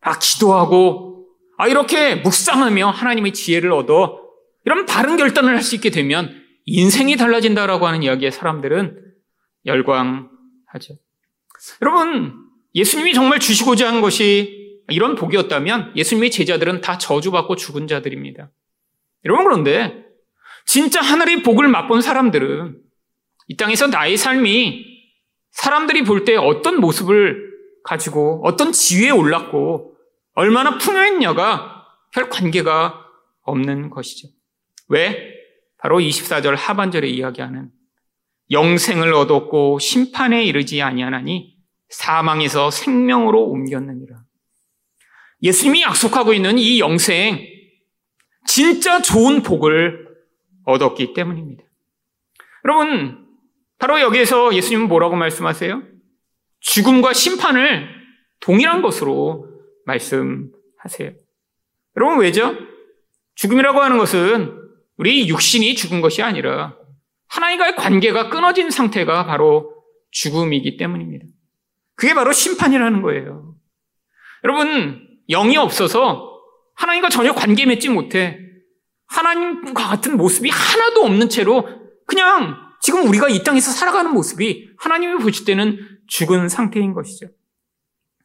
아 0.00 0.18
기도하고 0.18 1.26
아 1.58 1.68
이렇게 1.68 2.16
묵상하며 2.16 2.90
하나님의 2.90 3.32
지혜를 3.32 3.72
얻어 3.72 4.20
이런 4.64 4.86
바른 4.86 5.16
결단을 5.16 5.54
할 5.54 5.62
수 5.62 5.74
있게 5.74 5.90
되면 5.90 6.34
인생이 6.66 7.16
달라진다라고 7.16 7.86
하는 7.86 8.02
이야기에 8.02 8.30
사람들은 8.30 8.96
열광하죠. 9.66 10.94
여러분, 11.82 12.34
예수님이 12.74 13.12
정말 13.14 13.40
주시고자 13.40 13.88
한 13.88 14.00
것이 14.00 14.78
이런 14.88 15.14
복이었다면 15.14 15.92
예수님의 15.96 16.30
제자들은 16.30 16.80
다 16.80 16.96
저주받고 16.98 17.56
죽은 17.56 17.86
자들입니다. 17.86 18.50
여러분, 19.24 19.44
그런데 19.44 20.04
진짜 20.66 21.00
하늘의 21.00 21.42
복을 21.42 21.68
맛본 21.68 22.00
사람들은 22.02 22.78
이 23.48 23.56
땅에서 23.56 23.88
나의 23.88 24.16
삶이 24.16 24.86
사람들이 25.50 26.04
볼 26.04 26.24
때 26.24 26.36
어떤 26.36 26.80
모습을 26.80 27.50
가지고 27.82 28.40
어떤 28.44 28.72
지위에 28.72 29.10
올랐고 29.10 29.89
얼마나 30.40 30.78
풍요했냐가 30.78 31.86
별 32.14 32.30
관계가 32.30 33.04
없는 33.42 33.90
것이죠. 33.90 34.28
왜? 34.88 35.34
바로 35.76 35.98
24절 35.98 36.56
하반절에 36.56 37.06
이야기하는 37.10 37.70
영생을 38.50 39.12
얻었고 39.12 39.78
심판에 39.80 40.42
이르지 40.44 40.80
아니하나니 40.80 41.58
사망에서 41.90 42.70
생명으로 42.70 43.44
옮겼느니라. 43.50 44.16
예수님이 45.42 45.82
약속하고 45.82 46.32
있는 46.32 46.56
이 46.56 46.80
영생 46.80 47.46
진짜 48.46 49.02
좋은 49.02 49.42
복을 49.42 50.08
얻었기 50.64 51.12
때문입니다. 51.12 51.64
여러분 52.64 53.26
바로 53.78 54.00
여기에서 54.00 54.54
예수님은 54.54 54.88
뭐라고 54.88 55.16
말씀하세요? 55.16 55.82
죽음과 56.60 57.12
심판을 57.12 57.90
동일한 58.40 58.80
것으로 58.80 59.49
말씀하세요. 59.90 61.12
여러분 61.96 62.20
왜죠? 62.20 62.54
죽음이라고 63.34 63.80
하는 63.80 63.98
것은 63.98 64.56
우리 64.96 65.28
육신이 65.28 65.74
죽은 65.74 66.00
것이 66.00 66.22
아니라 66.22 66.76
하나님과의 67.28 67.76
관계가 67.76 68.28
끊어진 68.28 68.70
상태가 68.70 69.24
바로 69.26 69.74
죽음이기 70.10 70.76
때문입니다. 70.76 71.26
그게 71.94 72.14
바로 72.14 72.32
심판이라는 72.32 73.02
거예요. 73.02 73.54
여러분, 74.44 75.06
영이 75.28 75.56
없어서 75.56 76.30
하나님과 76.74 77.08
전혀 77.08 77.32
관계 77.32 77.66
맺지 77.66 77.88
못해 77.90 78.38
하나님과 79.06 79.88
같은 79.88 80.16
모습이 80.16 80.50
하나도 80.50 81.02
없는 81.04 81.28
채로 81.28 81.68
그냥 82.06 82.56
지금 82.80 83.06
우리가 83.06 83.28
이 83.28 83.42
땅에서 83.42 83.70
살아가는 83.70 84.12
모습이 84.12 84.70
하나님이 84.78 85.22
보실 85.22 85.44
때는 85.44 85.78
죽은 86.08 86.48
상태인 86.48 86.94
것이죠. 86.94 87.28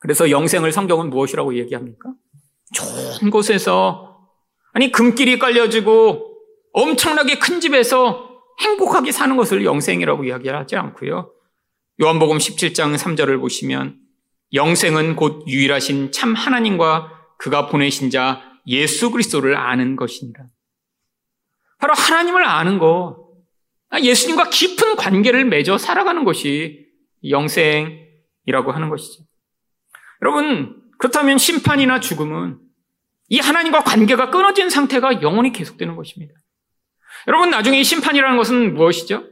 그래서 0.05 0.29
영생을 0.29 0.71
성경은 0.71 1.09
무엇이라고 1.09 1.57
얘기합니까? 1.57 2.13
좋은 2.75 3.31
곳에서 3.31 4.29
아니 4.71 4.91
금길이 4.91 5.39
깔려지고 5.39 6.37
엄청나게 6.73 7.39
큰 7.39 7.59
집에서 7.59 8.29
행복하게 8.59 9.11
사는 9.11 9.35
것을 9.35 9.65
영생이라고 9.65 10.25
이야기하지 10.25 10.75
않고요. 10.75 11.31
요한복음 11.99 12.37
17장 12.37 12.95
3절을 12.95 13.39
보시면 13.39 13.97
영생은 14.53 15.15
곧 15.15 15.43
유일하신 15.47 16.11
참 16.11 16.35
하나님과 16.35 17.11
그가 17.39 17.65
보내신 17.65 18.11
자 18.11 18.43
예수 18.67 19.09
그리스도를 19.09 19.57
아는 19.57 19.95
것이니라. 19.95 20.45
바로 21.79 21.95
하나님을 21.95 22.45
아는 22.45 22.77
것, 22.77 23.25
아, 23.89 23.99
예수님과 23.99 24.51
깊은 24.51 24.97
관계를 24.97 25.45
맺어 25.45 25.79
살아가는 25.79 26.23
것이 26.23 26.85
영생이라고 27.27 28.71
하는 28.71 28.89
것이죠. 28.89 29.25
여러분, 30.25 30.81
그렇다면 30.97 31.37
심판이나 31.37 31.99
죽음은 31.99 32.57
이 33.29 33.37
하나님과 33.37 33.83
관계가 33.83 34.31
끊어진 34.31 34.71
상태가 34.71 35.21
영원히 35.21 35.51
계속되는 35.51 35.95
것입니다. 35.95 36.33
여러분, 37.27 37.51
나중에 37.51 37.83
심판이라는 37.83 38.35
것은 38.35 38.73
무엇이죠? 38.73 39.23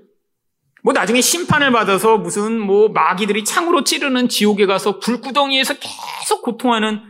뭐 0.84 0.94
나중에 0.94 1.20
심판을 1.20 1.72
받아서 1.72 2.20
무슨 2.20 2.60
뭐 2.60 2.90
마귀들이 2.90 3.44
창으로 3.44 3.84
찌르는 3.84 4.30
지옥에 4.30 4.68
가서 4.68 5.00
불구덩이에서 5.00 5.76
계속 5.80 6.44
고통하는 6.44 7.02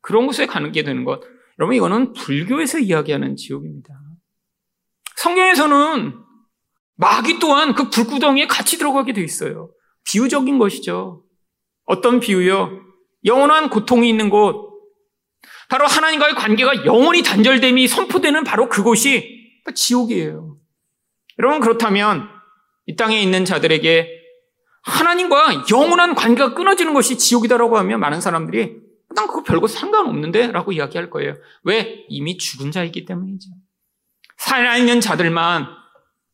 그런 0.00 0.26
곳에 0.26 0.46
가는 0.46 0.72
게 0.72 0.82
되는 0.82 1.04
것. 1.04 1.20
여러분, 1.58 1.76
이거는 1.76 2.14
불교에서 2.14 2.78
이야기하는 2.78 3.36
지옥입니다. 3.36 3.88
성경에서는 5.16 6.14
마귀 6.96 7.38
또한 7.38 7.74
그 7.74 7.90
불구덩이에 7.90 8.46
같이 8.46 8.78
들어가게 8.78 9.12
돼 9.12 9.22
있어요. 9.22 9.70
비유적인 10.04 10.58
것이죠. 10.58 11.24
어떤 11.84 12.20
비유요? 12.20 12.85
영원한 13.24 13.70
고통이 13.70 14.08
있는 14.08 14.30
곳. 14.30 14.66
바로 15.68 15.86
하나님과의 15.86 16.34
관계가 16.34 16.84
영원히 16.84 17.22
단절됨이 17.22 17.88
선포되는 17.88 18.44
바로 18.44 18.68
그곳이 18.68 19.62
지옥이에요. 19.74 20.56
여러분 21.38 21.60
그렇다면 21.60 22.28
이 22.86 22.94
땅에 22.94 23.20
있는 23.20 23.44
자들에게 23.44 24.08
하나님과 24.82 25.64
영원한 25.70 26.14
관계가 26.14 26.54
끊어지는 26.54 26.94
것이 26.94 27.18
지옥이다라고 27.18 27.76
하면 27.78 27.98
많은 27.98 28.20
사람들이 28.20 28.86
난 29.14 29.26
그거 29.26 29.42
별거 29.42 29.66
상관없는데? 29.66 30.52
라고 30.52 30.72
이야기할 30.72 31.10
거예요. 31.10 31.36
왜? 31.64 32.04
이미 32.08 32.36
죽은 32.36 32.70
자이기 32.70 33.04
때문이죠. 33.04 33.48
살아있는 34.36 35.00
자들만, 35.00 35.66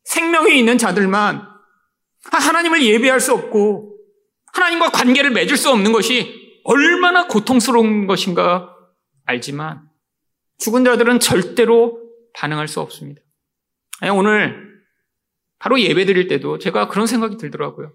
생명이 0.04 0.58
있는 0.58 0.78
자들만, 0.78 1.48
아, 2.32 2.36
하나님을 2.36 2.82
예배할 2.82 3.20
수 3.20 3.32
없고, 3.32 3.96
하나님과 4.52 4.90
관계를 4.90 5.30
맺을 5.30 5.56
수 5.56 5.70
없는 5.70 5.92
것이 5.92 6.41
얼마나 6.64 7.26
고통스러운 7.26 8.06
것인가 8.06 8.74
알지만, 9.24 9.82
죽은 10.58 10.84
자들은 10.84 11.20
절대로 11.20 12.00
반응할 12.34 12.68
수 12.68 12.80
없습니다. 12.80 13.20
오늘 14.14 14.72
바로 15.58 15.80
예배 15.80 16.06
드릴 16.06 16.28
때도 16.28 16.58
제가 16.58 16.88
그런 16.88 17.06
생각이 17.06 17.36
들더라고요. 17.36 17.92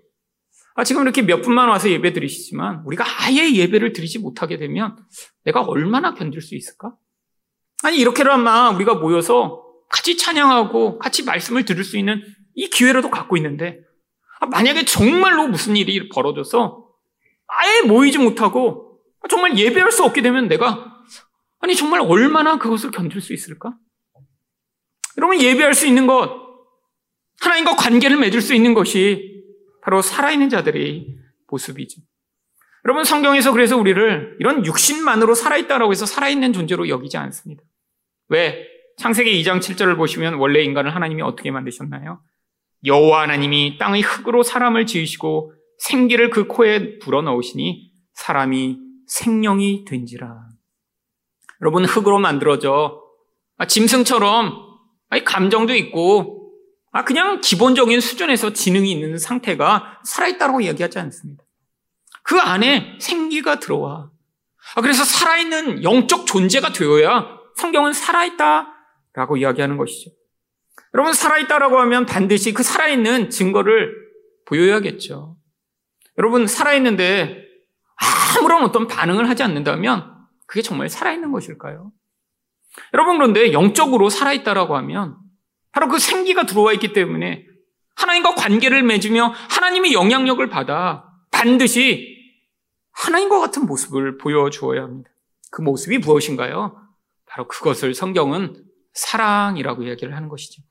아, 0.75 0.83
지금 0.83 1.01
이렇게 1.01 1.21
몇 1.21 1.41
분만 1.41 1.69
와서 1.69 1.89
예배 1.89 2.13
드리시지만 2.13 2.83
우리가 2.86 3.03
아예 3.24 3.51
예배를 3.51 3.93
드리지 3.93 4.19
못하게 4.19 4.57
되면 4.57 4.95
내가 5.43 5.63
얼마나 5.63 6.13
견딜 6.13 6.41
수 6.41 6.55
있을까? 6.55 6.95
아니, 7.83 7.97
이렇게라마 7.97 8.69
우리가 8.71 8.95
모여서 8.95 9.63
같이 9.89 10.17
찬양하고 10.17 11.00
같이 11.00 11.24
말씀을 11.24 11.65
들을 11.65 11.83
수 11.83 11.97
있는 11.97 12.21
이 12.53 12.69
기회라도 12.69 13.09
갖고 13.09 13.38
있는데 13.38 13.79
아, 14.39 14.45
만약에 14.45 14.86
정말로 14.86 15.47
무슨 15.47 15.75
일이 15.75 16.09
벌어져서 16.09 16.87
아예 17.48 17.82
모이지 17.82 18.18
못하고 18.18 19.00
정말 19.30 19.58
예배할 19.58 19.92
수 19.92 20.04
없게 20.04 20.22
되면 20.22 20.48
내가 20.48 20.98
아니 21.60 21.75
정말 21.75 22.01
얼마나 22.01 22.58
그것을 22.58 22.92
견딜 22.92 23.22
수 23.22 23.34
있을까? 23.34 23.75
여러분 25.18 25.42
예배할 25.42 25.74
수 25.74 25.88
있는 25.88 26.08
것 26.08 26.48
하나님과 27.42 27.75
관계를 27.75 28.18
맺을 28.18 28.42
수 28.42 28.54
있는 28.54 28.74
것이 28.74 29.44
바로 29.82 30.01
살아있는 30.01 30.50
자들의 30.50 31.08
모습이죠. 31.50 32.01
여러분 32.86 33.04
성경에서 33.04 33.51
그래서 33.51 33.77
우리를 33.77 34.38
이런 34.39 34.66
육신만으로 34.66 35.36
살아있다라고 35.36 35.92
해서 35.92 36.06
살아있는 36.06 36.54
존재로 36.54 36.89
여기지 36.89 37.18
않습니다. 37.18 37.63
왜? 38.30 38.66
창세기 38.98 39.42
2장 39.44 39.60
7절을 39.60 39.98
보시면 39.98 40.36
원래 40.36 40.62
인간을 40.63 40.94
하나님이 40.96 41.22
어떻게 41.22 41.51
만드셨나요? 41.51 42.22
여호와 42.86 43.24
하나님이 43.24 43.77
땅의 43.77 44.01
흙으로 44.01 44.44
사람을 44.44 44.86
지으시고 44.86 45.54
생기를 45.77 46.29
그 46.29 46.48
코에 46.48 47.00
불어넣으시니 47.00 47.91
사람이 48.13 48.79
생명이 49.07 49.86
된지라. 49.86 50.48
여러분 51.62 51.86
흙으로 51.86 52.19
만들어져 52.19 53.01
아, 53.57 53.65
짐승처럼 53.65 54.53
감정도 55.25 55.74
있고 55.75 56.51
아, 56.91 57.03
그냥 57.03 57.41
기본적인 57.41 58.00
수준에서 58.00 58.53
지능이 58.53 58.91
있는 58.91 59.17
상태가 59.17 60.00
살아있다고 60.03 60.63
얘기하지 60.63 61.00
않습니다. 61.00 61.43
그 62.24 62.39
안에 62.39 62.98
생기가 63.00 63.60
들어와. 63.60 64.10
아, 64.75 64.81
그래서 64.81 65.03
살아있는 65.03 65.84
영적 65.84 66.25
존재가 66.25 66.74
되어야 66.74 67.38
성경은 67.55 67.93
살아있다라고 67.93 69.38
이야기하는 69.38 69.77
것이죠. 69.77 70.12
여러분, 70.93 71.13
살아있다라고 71.13 71.79
하면 71.79 72.05
반드시 72.05 72.53
그 72.53 72.63
살아있는 72.63 73.29
증거를 73.29 73.93
보여야겠죠. 74.46 75.38
여러분, 76.17 76.47
살아있는데 76.47 77.43
아무런 78.38 78.63
어떤 78.63 78.88
반응을 78.88 79.29
하지 79.29 79.43
않는다면 79.43 80.15
그게 80.45 80.62
정말 80.62 80.89
살아있는 80.89 81.31
것일까요? 81.31 81.91
여러분, 82.93 83.17
그런데 83.17 83.53
영적으로 83.53 84.09
살아있다라고 84.09 84.75
하면 84.77 85.17
바로 85.71 85.88
그 85.88 86.00
생기가 86.00 86.45
들어와 86.45 86.74
있기 86.74 86.93
때문에 86.93 87.45
하나님과 87.95 88.36
관계를 88.36 88.83
맺으며 88.83 89.33
하나님의 89.50 89.93
영향력을 89.93 90.47
받아 90.50 91.05
반드시 91.31 92.15
하나님과 92.93 93.39
같은 93.39 93.65
모습을 93.65 94.17
보여주어야 94.17 94.83
합니다. 94.83 95.09
그 95.51 95.62
모습이 95.62 96.00
무엇인가요? 96.00 96.75
바로 97.25 97.47
그것을 97.47 97.93
성경은 97.93 98.63
사랑이라고 98.93 99.83
이야기를 99.83 100.15
하는 100.15 100.29
것이죠. 100.29 100.63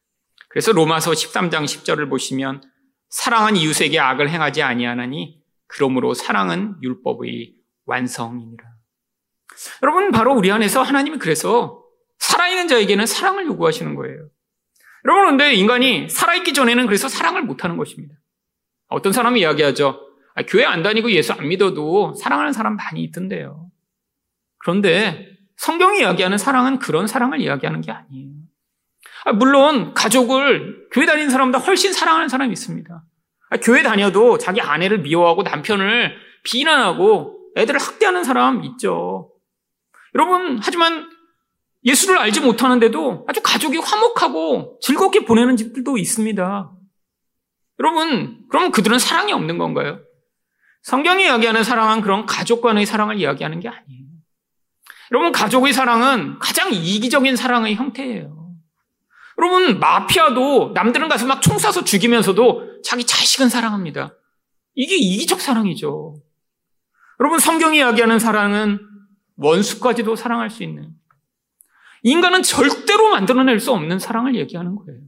그래서 0.49 0.73
로마서 0.73 1.13
13장 1.13 1.65
10절을 1.65 2.09
보시면 2.09 2.63
사랑은 3.09 3.57
이웃에게 3.57 3.99
악을 3.99 4.31
행하지 4.31 4.63
아니하나니 4.63 5.36
그러므로 5.67 6.15
사랑은 6.15 6.77
율법의 6.83 7.55
완성이니라. 7.87 8.65
여러분 9.83 10.11
바로 10.11 10.35
우리 10.35 10.51
안에서 10.51 10.83
하나님이 10.83 11.19
그래서 11.19 11.83
살아있는 12.19 12.69
자에게는 12.69 13.07
사랑을 13.07 13.47
요구하시는 13.47 13.95
거예요. 13.95 14.29
여러분, 15.05 15.23
그런데 15.25 15.55
인간이 15.55 16.09
살아있기 16.09 16.53
전에는 16.53 16.87
그래서 16.87 17.09
사랑을 17.09 17.43
못하는 17.43 17.77
것입니다. 17.77 18.15
어떤 18.89 19.13
사람이 19.13 19.41
이야기하죠. 19.41 20.01
아, 20.35 20.43
교회 20.43 20.65
안 20.65 20.83
다니고 20.83 21.11
예수 21.13 21.33
안 21.33 21.49
믿어도 21.49 22.15
사랑하는 22.15 22.53
사람 22.53 22.77
많이 22.77 23.03
있던데요. 23.05 23.71
그런데 24.59 25.29
성경이 25.57 26.01
이야기하는 26.01 26.39
사랑은 26.39 26.79
그런 26.79 27.07
사랑을 27.07 27.41
이야기하는 27.41 27.81
게 27.81 27.93
아니에요. 27.93 28.31
아, 29.25 29.33
물론 29.33 29.95
가족을 29.95 30.89
교회 30.93 31.07
다니는 31.07 31.31
사람보다 31.31 31.65
훨씬 31.65 31.93
사랑하는 31.93 32.29
사람이 32.29 32.53
있습니다. 32.53 33.05
아, 33.51 33.57
교회 33.59 33.83
다녀도 33.83 34.39
자기 34.39 34.61
아내를 34.61 34.99
미워하고 34.99 35.43
남편을 35.43 36.17
비난하고 36.43 37.39
애들을 37.57 37.81
학대하는 37.81 38.25
사람 38.25 38.65
있죠. 38.65 39.33
여러분, 40.15 40.59
하지만 40.63 41.11
예수를 41.85 42.19
알지 42.19 42.41
못하는데도 42.41 43.27
아주 43.29 43.41
가족이 43.43 43.79
화목하고 43.79 44.79
즐겁게 44.83 45.25
보내는 45.25 45.57
집들도 45.57 45.97
있습니다. 45.99 46.71
여러분, 47.79 48.41
그러면 48.49 48.73
그들은 48.73 48.99
사랑이 48.99 49.33
없는 49.33 49.59
건가요? 49.59 50.01
성경이 50.83 51.25
이야기하는 51.25 51.63
사랑은 51.63 52.01
그런 52.01 52.27
가족 52.27 52.63
간의 52.63 52.87
사랑을 52.87 53.19
이야기하는 53.19 53.61
게 53.61 53.69
아니에요. 53.69 54.07
여러분, 55.13 55.31
가족의 55.33 55.73
사랑은 55.73 56.39
가장 56.39 56.73
이기적인 56.73 57.37
사랑의 57.37 57.75
형태예요. 57.77 58.51
여러분, 59.39 59.79
마피아도 59.79 60.73
남들은 60.75 61.09
가서 61.09 61.27
막 61.27 61.41
총 61.41 61.57
쏴서 61.59 61.85
죽이면서도 61.85 62.76
자기 62.87 63.05
자식은 63.05 63.49
사랑합니다. 63.49 64.15
이게 64.75 64.95
이기적 64.97 65.41
사랑이죠. 65.41 66.23
여러분, 67.19 67.41
성경이 67.41 67.79
이야기하는 67.79 68.21
사랑은 68.21 68.79
원수까지도 69.37 70.15
사랑할 70.15 70.51
수 70.51 70.63
있는 70.63 70.91
인간은 72.05 72.45
절대로 72.45 73.11
만들어낼 73.11 73.59
수 73.59 73.73
없는 73.73 73.99
사랑을 73.99 74.37
얘기하는 74.37 74.77
거예요. 74.77 75.01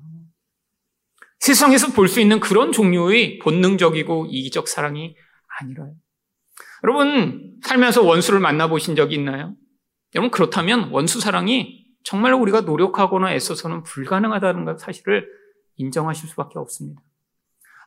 세상에서 1.38 1.92
볼 1.92 2.08
수 2.08 2.20
있는 2.20 2.40
그런 2.40 2.72
종류의 2.72 3.38
본능적이고 3.38 4.26
이기적 4.28 4.66
사랑이 4.66 5.14
아니라요. 5.60 5.94
여러분, 6.82 7.58
살면서 7.62 8.02
원수를 8.02 8.40
만나보신 8.40 8.96
적이 8.96 9.14
있나요? 9.16 9.54
여러분, 10.16 10.32
그렇다면 10.32 10.90
원수 10.90 11.20
사랑이 11.20 11.86
정말로 12.02 12.38
우리가 12.40 12.62
노력하거나 12.62 13.32
애써서는 13.34 13.84
불가능하다는 13.84 14.78
사실을 14.78 15.28
인정하실 15.76 16.28
수밖에 16.30 16.58
없습니다. 16.58 17.00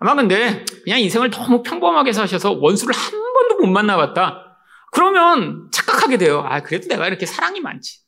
아마 0.01 0.15
근데 0.15 0.65
그냥 0.83 0.99
인생을 0.99 1.29
너무 1.29 1.61
평범하게 1.61 2.11
사셔서 2.11 2.53
원수를 2.53 2.93
한 2.93 3.11
번도 3.11 3.57
못 3.59 3.67
만나봤다. 3.67 4.57
그러면 4.91 5.69
착각하게 5.71 6.17
돼요. 6.17 6.43
아, 6.45 6.61
그래도 6.61 6.87
내가 6.87 7.07
이렇게 7.07 7.27
사랑이 7.27 7.61
많지. 7.61 7.99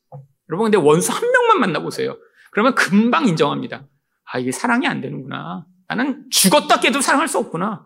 여러분, 0.50 0.66
근데 0.66 0.78
원수 0.78 1.12
한 1.12 1.22
명만 1.32 1.60
만나보세요. 1.60 2.18
그러면 2.52 2.74
금방 2.74 3.28
인정합니다. 3.28 3.86
아, 4.26 4.40
이게 4.40 4.52
사랑이 4.52 4.88
안 4.88 5.02
되는구나. 5.02 5.66
나는 5.88 6.26
죽었다 6.32 6.80
깨도 6.80 7.00
사랑할 7.00 7.28
수 7.28 7.38
없구나. 7.38 7.86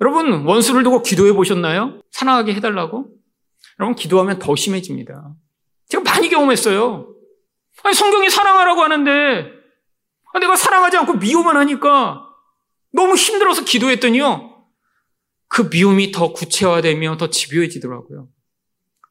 여러분, 0.00 0.44
원수를 0.44 0.82
두고 0.82 1.02
기도해 1.02 1.32
보셨나요? 1.32 2.02
사랑하게 2.10 2.54
해달라고? 2.54 3.08
여러분, 3.78 3.94
기도하면 3.94 4.40
더 4.40 4.56
심해집니다. 4.56 5.32
제가 5.88 6.02
많이 6.02 6.28
경험했어요. 6.28 7.08
아니, 7.84 7.94
성경이 7.94 8.30
사랑하라고 8.30 8.82
하는데, 8.82 9.10
아, 9.10 9.55
내가 10.38 10.56
사랑하지 10.56 10.96
않고 10.98 11.14
미워만 11.14 11.56
하니까 11.56 12.26
너무 12.92 13.14
힘들어서 13.14 13.64
기도했더니요. 13.64 14.64
그 15.48 15.68
미움이 15.70 16.12
더 16.12 16.32
구체화되며 16.32 17.16
더 17.16 17.30
집요해지더라고요. 17.30 18.28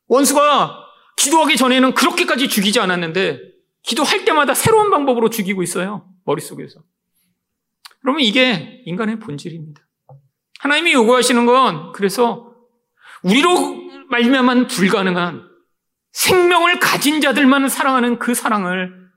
원수가 0.08 0.86
기도하기 1.18 1.56
전에는 1.58 1.94
그렇게까지 1.94 2.50
죽이지 2.50 2.80
않았는데 2.80 3.40
기도할 3.84 4.26
때마다 4.26 4.54
새로운 4.54 4.90
방법으로 4.90 5.30
죽이고 5.30 5.64
있어요. 5.64 6.10
머릿속에서. 6.26 6.82
그러면 8.02 8.22
이게 8.22 8.84
인간의 8.86 9.20
본질입니다. 9.20 9.82
하나님이 10.60 10.94
요구하시는 10.94 11.46
건 11.46 11.92
그래서 11.94 12.54
우리로 13.24 13.76
말미암아 14.10 14.68
불가능한 14.68 15.48
생명을 16.12 16.80
가진 16.80 17.22
자들만 17.22 17.68
사랑하는 17.70 18.20
그 18.20 18.34
사랑을 18.34 19.10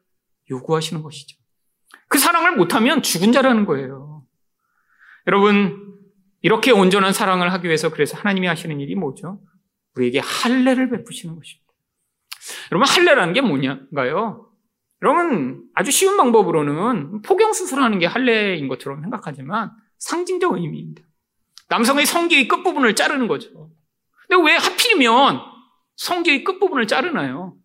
요구하시는 0.51 1.03
것이죠. 1.03 1.38
그 2.09 2.19
사랑을 2.19 2.57
못하면 2.57 3.03
죽은 3.03 3.33
자라는 3.33 3.65
거예요. 3.65 4.25
여러분, 5.27 5.95
이렇게 6.41 6.71
온전한 6.71 7.13
사랑을 7.13 7.53
하기 7.53 7.67
위해서 7.67 7.91
그래서 7.91 8.17
하나님이 8.17 8.47
하시는 8.47 8.81
일이 8.81 8.95
뭐죠? 8.95 9.41
우리에게 9.97 10.21
할례를 10.21 10.91
베푸시는 10.91 11.37
것입니다. 11.37 11.73
여러분, 12.73 12.89
할례라는 12.89 13.35
게 13.35 13.41
뭐냐가요? 13.41 14.47
여러분, 15.03 15.65
아주 15.75 15.91
쉬운 15.91 16.17
방법으로는 16.17 17.23
포경 17.23 17.53
수술하는 17.53 17.99
게 17.99 18.07
할례인 18.07 18.69
것처럼 18.69 19.01
생각하지만 19.03 19.71
상징적 19.99 20.55
의미입니다. 20.55 21.03
남성의 21.69 22.07
성기의 22.07 22.49
끝부분을 22.49 22.95
자르는 22.95 23.29
거죠. 23.29 23.71
근데 24.27 24.43
왜 24.51 24.57
하필이면 24.57 25.41
성경의 25.97 26.45
끝부분을 26.45 26.87
자르나요? 26.87 27.57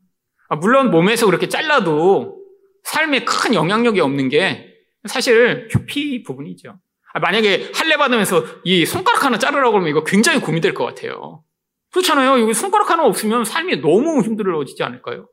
아, 0.50 0.56
물론 0.56 0.92
몸에서 0.92 1.26
그렇게 1.26 1.48
잘라도 1.48 2.43
삶에 2.84 3.24
큰 3.26 3.54
영향력이 3.54 4.00
없는 4.00 4.30
게 4.30 4.74
사실 5.08 5.68
표피 5.70 6.24
부분이죠. 6.24 6.80
아, 7.14 7.20
만약에 7.20 7.72
할례 7.76 7.98
받으면서 7.98 8.44
이 8.64 8.86
손가락 8.86 9.26
하나 9.26 9.38
자르라고 9.38 9.78
하면 9.78 9.90
이거 9.90 10.04
굉장히 10.04 10.40
고민될 10.40 10.74
것 10.74 10.86
같아요. 10.86 11.44
그렇잖아요. 11.92 12.40
여기 12.42 12.54
손가락 12.54 12.90
하나 12.90 13.04
없으면 13.06 13.46
삶이 13.46 13.78
너무 13.82 14.22
힘들어지지 14.24 14.82
않을까요? 14.84 15.28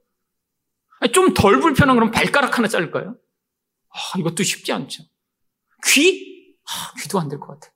좀 1.13 1.33
덜 1.33 1.61
불편한 1.61 1.97
그럼 1.97 2.11
발가락 2.11 2.59
하나 2.59 2.69
자를까요? 2.69 3.17
아, 3.93 4.19
이것도 4.19 4.43
쉽지 4.43 4.73
않죠. 4.73 5.03
귀? 5.87 6.55
아, 6.69 6.93
귀도 7.01 7.19
안 7.19 7.29
될 7.29 7.41
것 7.41 7.47
같아요. 7.49 7.73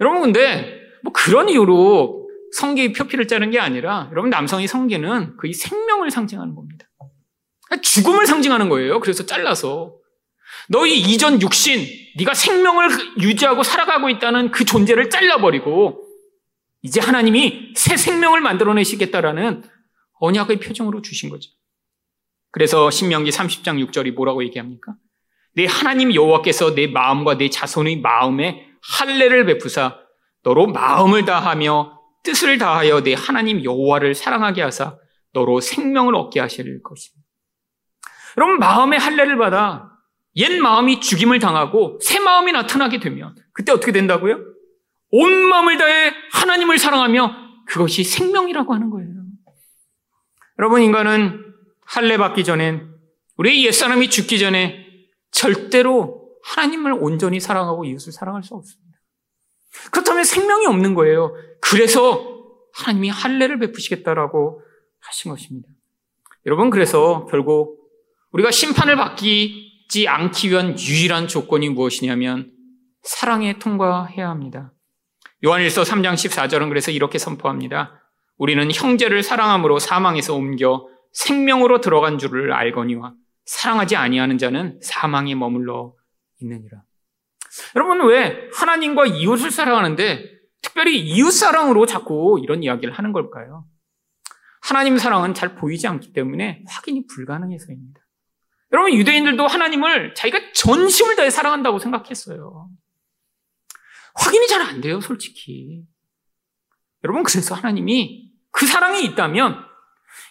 여러분, 0.00 0.22
근데 0.22 0.80
뭐 1.02 1.12
그런 1.12 1.48
이유로 1.50 2.26
성계의 2.56 2.92
표피를 2.94 3.28
자른 3.28 3.50
게 3.50 3.58
아니라 3.60 4.08
여러분 4.12 4.30
남성의 4.30 4.66
성계는 4.66 5.36
거의 5.36 5.52
생명을 5.52 6.10
상징하는 6.10 6.54
겁니다. 6.54 6.86
죽음을 7.82 8.26
상징하는 8.26 8.68
거예요. 8.68 9.00
그래서 9.00 9.26
잘라서 9.26 9.96
너희 10.68 10.98
이전 10.98 11.40
육신, 11.40 11.86
네가 12.16 12.34
생명을 12.34 12.88
유지하고 13.20 13.62
살아가고 13.62 14.08
있다는 14.10 14.50
그 14.50 14.64
존재를 14.64 15.10
잘라버리고 15.10 16.04
이제 16.82 17.00
하나님이 17.00 17.72
새 17.74 17.96
생명을 17.96 18.40
만들어내시겠다라는 18.40 19.64
언약의 20.20 20.60
표정으로 20.60 21.02
주신 21.02 21.30
거죠. 21.30 21.50
그래서 22.50 22.90
신명기 22.90 23.30
30장 23.30 23.84
6절이 23.86 24.12
뭐라고 24.12 24.42
얘기합니까? 24.44 24.94
내 25.54 25.66
하나님 25.66 26.14
여호와께서 26.14 26.74
내 26.74 26.86
마음과 26.86 27.38
내 27.38 27.50
자손의 27.50 28.00
마음에 28.00 28.66
할례를 28.82 29.46
베푸사 29.46 29.98
너로 30.42 30.68
마음을 30.68 31.24
다하며 31.24 32.00
뜻을 32.22 32.58
다하여 32.58 33.02
내 33.02 33.14
하나님 33.14 33.64
여호와를 33.64 34.14
사랑하게 34.14 34.62
하사 34.62 34.96
너로 35.32 35.60
생명을 35.60 36.14
얻게 36.14 36.40
하실 36.40 36.82
것입니다. 36.82 37.25
여러분 38.36 38.58
마음의 38.58 38.98
할례를 38.98 39.36
받아 39.36 39.98
옛 40.36 40.58
마음이 40.58 41.00
죽임을 41.00 41.38
당하고 41.38 41.98
새 42.02 42.18
마음이 42.18 42.52
나타나게 42.52 43.00
되면 43.00 43.34
그때 43.52 43.72
어떻게 43.72 43.92
된다고요? 43.92 44.38
온 45.10 45.48
마음을 45.48 45.78
다해 45.78 46.12
하나님을 46.32 46.78
사랑하며 46.78 47.34
그것이 47.66 48.04
생명이라고 48.04 48.74
하는 48.74 48.90
거예요. 48.90 49.08
여러분 50.58 50.82
인간은 50.82 51.54
할례 51.84 52.16
받기 52.16 52.44
전엔 52.44 52.94
우리 53.36 53.64
옛사람이 53.66 54.10
죽기 54.10 54.38
전에 54.38 54.86
절대로 55.30 56.30
하나님을 56.42 56.92
온전히 56.92 57.40
사랑하고 57.40 57.84
이웃을 57.84 58.12
사랑할 58.12 58.42
수 58.42 58.54
없습니다. 58.54 58.98
그렇다면 59.90 60.24
생명이 60.24 60.66
없는 60.66 60.94
거예요. 60.94 61.34
그래서 61.60 62.36
하나님이 62.74 63.08
할례를 63.08 63.58
베푸시겠다라고 63.58 64.62
하신 65.00 65.30
것입니다. 65.30 65.68
여러분 66.46 66.70
그래서 66.70 67.26
결국 67.30 67.85
우리가 68.32 68.50
심판을 68.50 68.96
받지 68.96 70.06
않기 70.06 70.50
위한 70.50 70.78
유일한 70.78 71.28
조건이 71.28 71.68
무엇이냐면 71.68 72.52
사랑에 73.02 73.58
통과해야 73.58 74.28
합니다. 74.28 74.72
요한일서 75.44 75.82
3장 75.82 76.14
14절은 76.14 76.68
그래서 76.68 76.90
이렇게 76.90 77.18
선포합니다. 77.18 78.02
우리는 78.36 78.70
형제를 78.72 79.22
사랑함으로 79.22 79.78
사망에서 79.78 80.34
옮겨 80.34 80.86
생명으로 81.12 81.80
들어간 81.80 82.18
줄을 82.18 82.52
알거니와 82.52 83.14
사랑하지 83.44 83.96
아니하는 83.96 84.38
자는 84.38 84.78
사망에 84.82 85.34
머물러 85.34 85.94
있느니라. 86.40 86.82
여러분 87.74 88.06
왜 88.08 88.50
하나님과 88.54 89.06
이웃을 89.06 89.50
사랑하는데 89.50 90.24
특별히 90.60 91.00
이웃 91.00 91.30
사랑으로 91.30 91.86
자꾸 91.86 92.40
이런 92.42 92.62
이야기를 92.62 92.92
하는 92.92 93.12
걸까요? 93.12 93.64
하나님 94.60 94.98
사랑은 94.98 95.32
잘 95.32 95.54
보이지 95.54 95.86
않기 95.86 96.12
때문에 96.12 96.64
확인이 96.66 97.06
불가능해서입니다. 97.06 98.00
여러분 98.72 98.92
유대인들도 98.94 99.46
하나님을 99.46 100.14
자기가 100.14 100.52
전심을 100.54 101.16
다해 101.16 101.30
사랑한다고 101.30 101.78
생각했어요. 101.78 102.68
확인이 104.14 104.48
잘 104.48 104.62
안 104.62 104.80
돼요, 104.80 105.00
솔직히. 105.00 105.84
여러분 107.04 107.22
그래서 107.22 107.54
하나님이 107.54 108.32
그 108.50 108.66
사랑이 108.66 109.04
있다면 109.04 109.64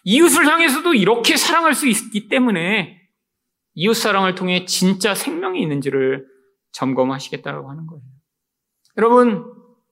이웃을 0.03 0.45
향해서도 0.45 0.93
이렇게 0.93 1.37
사랑할 1.37 1.73
수 1.73 1.87
있기 1.87 2.27
때문에 2.27 3.01
이웃 3.75 3.93
사랑을 3.93 4.35
통해 4.35 4.65
진짜 4.65 5.13
생명이 5.15 5.61
있는지를 5.61 6.25
점검하시겠다라고 6.71 7.69
하는 7.69 7.87
거예요. 7.87 8.03
여러분, 8.97 9.45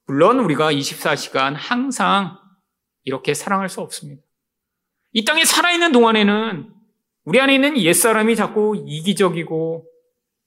물론 0.08 0.40
우리가 0.40 0.72
24시간 0.72 1.54
항상 1.56 2.38
이렇게 3.04 3.34
사랑할 3.34 3.70
수 3.70 3.82
없습니다. 3.82 4.22
이 5.12 5.26
땅에 5.26 5.46
살아있는 5.46 5.92
동안에는 5.92 6.74
우리 7.26 7.40
안에 7.40 7.56
있는 7.56 7.78
옛사람이 7.78 8.36
자꾸 8.36 8.84
이기적이고 8.86 9.86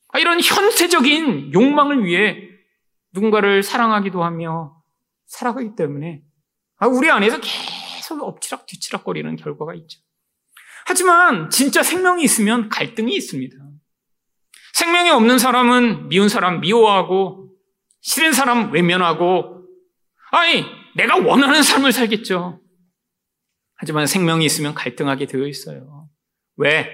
아, 0.08 0.18
이런 0.18 0.40
현세적인 0.40 1.52
욕망을 1.52 2.04
위해 2.04 2.48
누군가를 3.12 3.62
사랑하기도 3.62 4.22
하며 4.22 4.76
살아가기 5.26 5.74
때문에 5.76 6.22
아, 6.78 6.86
우리 6.86 7.10
안에서 7.10 7.40
계속 7.40 8.22
엎치락 8.22 8.66
뒤치락거리는 8.66 9.36
결과가 9.36 9.74
있죠. 9.74 10.00
하지만 10.86 11.50
진짜 11.50 11.82
생명이 11.82 12.22
있으면 12.22 12.68
갈등이 12.68 13.14
있습니다. 13.16 13.56
생명이 14.74 15.10
없는 15.10 15.38
사람은 15.38 16.08
미운 16.08 16.28
사람 16.28 16.60
미워하고 16.60 17.50
싫은 18.02 18.32
사람 18.32 18.72
외면하고 18.72 19.64
아니 20.30 20.64
내가 20.94 21.16
원하는 21.16 21.62
삶을 21.62 21.92
살겠죠. 21.92 22.60
하지만 23.74 24.06
생명이 24.06 24.44
있으면 24.44 24.74
갈등하게 24.74 25.26
되어 25.26 25.46
있어요. 25.46 26.05
왜? 26.56 26.88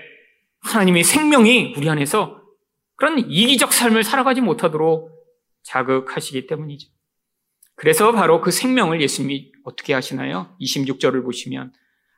하나님의 0.61 1.05
생명이 1.05 1.75
우리 1.77 1.89
안에서 1.89 2.43
그런 2.97 3.19
이기적 3.19 3.73
삶을 3.73 4.05
살아가지 4.05 4.41
못하도록 4.41 5.11
자극하시기 5.65 6.47
때문이죠. 6.47 6.89
그래서 7.75 8.13
바로 8.13 8.41
그 8.41 8.51
생명을 8.51 9.01
예수님이 9.01 9.51
어떻게 9.65 9.95
하시나요? 9.95 10.57
26절을 10.61 11.25
보시면 11.25 11.73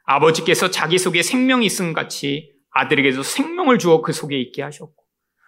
아버지께서 0.05 0.71
자기 0.71 0.99
속에 0.99 1.23
생명이 1.23 1.65
있음 1.67 1.93
같이 1.93 2.53
아들에게도 2.71 3.23
생명을 3.23 3.79
주어 3.79 4.03
그 4.03 4.13
속에 4.13 4.39
있게 4.39 4.63
하셨고 4.63 4.95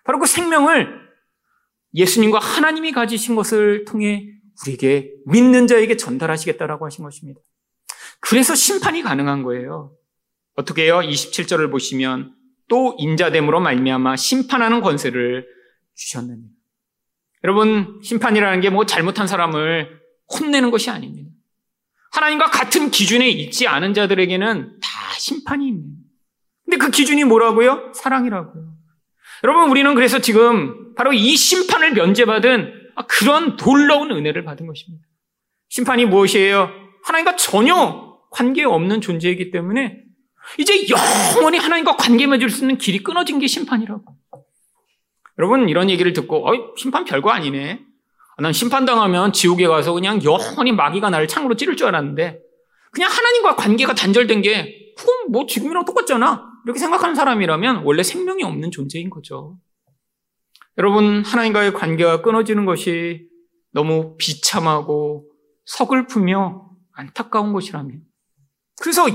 바로 0.05 0.19
그 0.19 0.27
생명을 0.27 1.07
예수님과 1.95 2.39
하나님이 2.39 2.93
가지신 2.93 3.35
것을 3.37 3.85
통해 3.85 4.31
우리에게 4.63 5.13
믿는 5.27 5.67
자에게 5.67 5.97
전달하시겠다라고 5.97 6.87
하신 6.87 7.05
것입니다. 7.05 7.41
그래서 8.21 8.55
심판이 8.55 9.03
가능한 9.03 9.43
거예요. 9.43 9.93
어떻게 10.57 10.85
해요? 10.85 11.01
27절을 11.03 11.71
보시면 11.71 12.35
또 12.69 12.97
인자됨으로 12.99 13.61
말미암아 13.61 14.17
심판하는 14.17 14.81
권세를 14.81 15.47
주셨느니. 15.95 16.43
여러분, 17.45 18.01
심판이라는 18.03 18.61
게 18.61 18.71
뭐 18.71 18.87
잘못한 18.87 19.27
사람을 19.27 20.01
혼내는 20.33 20.71
것이 20.71 20.91
아닙니다. 20.91 21.31
하나님과 22.13 22.47
같은 22.47 22.91
기준에 22.91 23.29
있지 23.29 23.69
않은 23.69 23.95
자들에게는 23.95 24.81
다 24.81 24.89
심판이 25.19 25.69
있는. 25.69 25.85
근데 26.65 26.79
그 26.79 26.91
기준이 26.91 27.25
뭐라고요? 27.25 27.93
사랑이라고요. 27.95 28.75
여러분, 29.45 29.71
우리는 29.71 29.95
그래서 29.95 30.19
지금 30.19 30.95
바로 30.95 31.13
이 31.13 31.37
심판을 31.37 31.93
면제받은 31.93 32.73
그런 33.07 33.57
놀라운 33.57 34.11
은혜를 34.11 34.45
받은 34.45 34.67
것입니다. 34.67 35.07
심판이 35.69 36.07
무엇이에요? 36.07 36.71
하나님과 37.05 37.37
전혀 37.37 38.19
관계없는 38.33 39.01
존재이기 39.03 39.51
때문에 39.51 40.03
이제 40.59 40.87
영원히 40.89 41.59
하나님과 41.59 41.97
관계 41.97 42.27
맺을 42.27 42.51
수 42.51 42.63
있는 42.63 42.79
길이 42.79 43.03
끊어진 43.03 43.39
게 43.39 43.47
심판이라고. 43.47 44.05
여러분, 45.39 45.69
이런 45.69 45.91
얘기를 45.91 46.13
듣고, 46.13 46.49
어 46.49 46.75
심판 46.77 47.05
별거 47.05 47.31
아니네. 47.31 47.85
난 48.39 48.53
심판당하면 48.53 49.33
지옥에 49.33 49.67
가서 49.67 49.93
그냥 49.93 50.23
영원히 50.23 50.73
마귀가 50.73 51.11
나를 51.11 51.27
창으로 51.27 51.57
찌를 51.57 51.75
줄 51.77 51.87
알았는데 51.87 52.39
그냥 52.91 53.11
하나님과 53.11 53.57
관계가 53.57 53.95
단절된 53.95 54.43
게 54.43 54.93
그건 54.97 55.31
뭐 55.31 55.47
지금이랑 55.47 55.85
똑같잖아. 55.85 56.45
이렇게 56.65 56.79
생각하는 56.79 57.15
사람이라면 57.15 57.83
원래 57.85 58.03
생명이 58.03 58.43
없는 58.43 58.71
존재인 58.71 59.09
거죠. 59.09 59.59
여러분, 60.79 61.23
하나님과의 61.25 61.73
관계가 61.73 62.23
끊어지는 62.23 62.67
것이 62.67 63.29
너무 63.73 64.17
비참하고 64.19 65.31
서글프며 65.65 66.71
안타까운 66.93 67.53
것이라면 67.53 68.01
그래서 68.81 69.07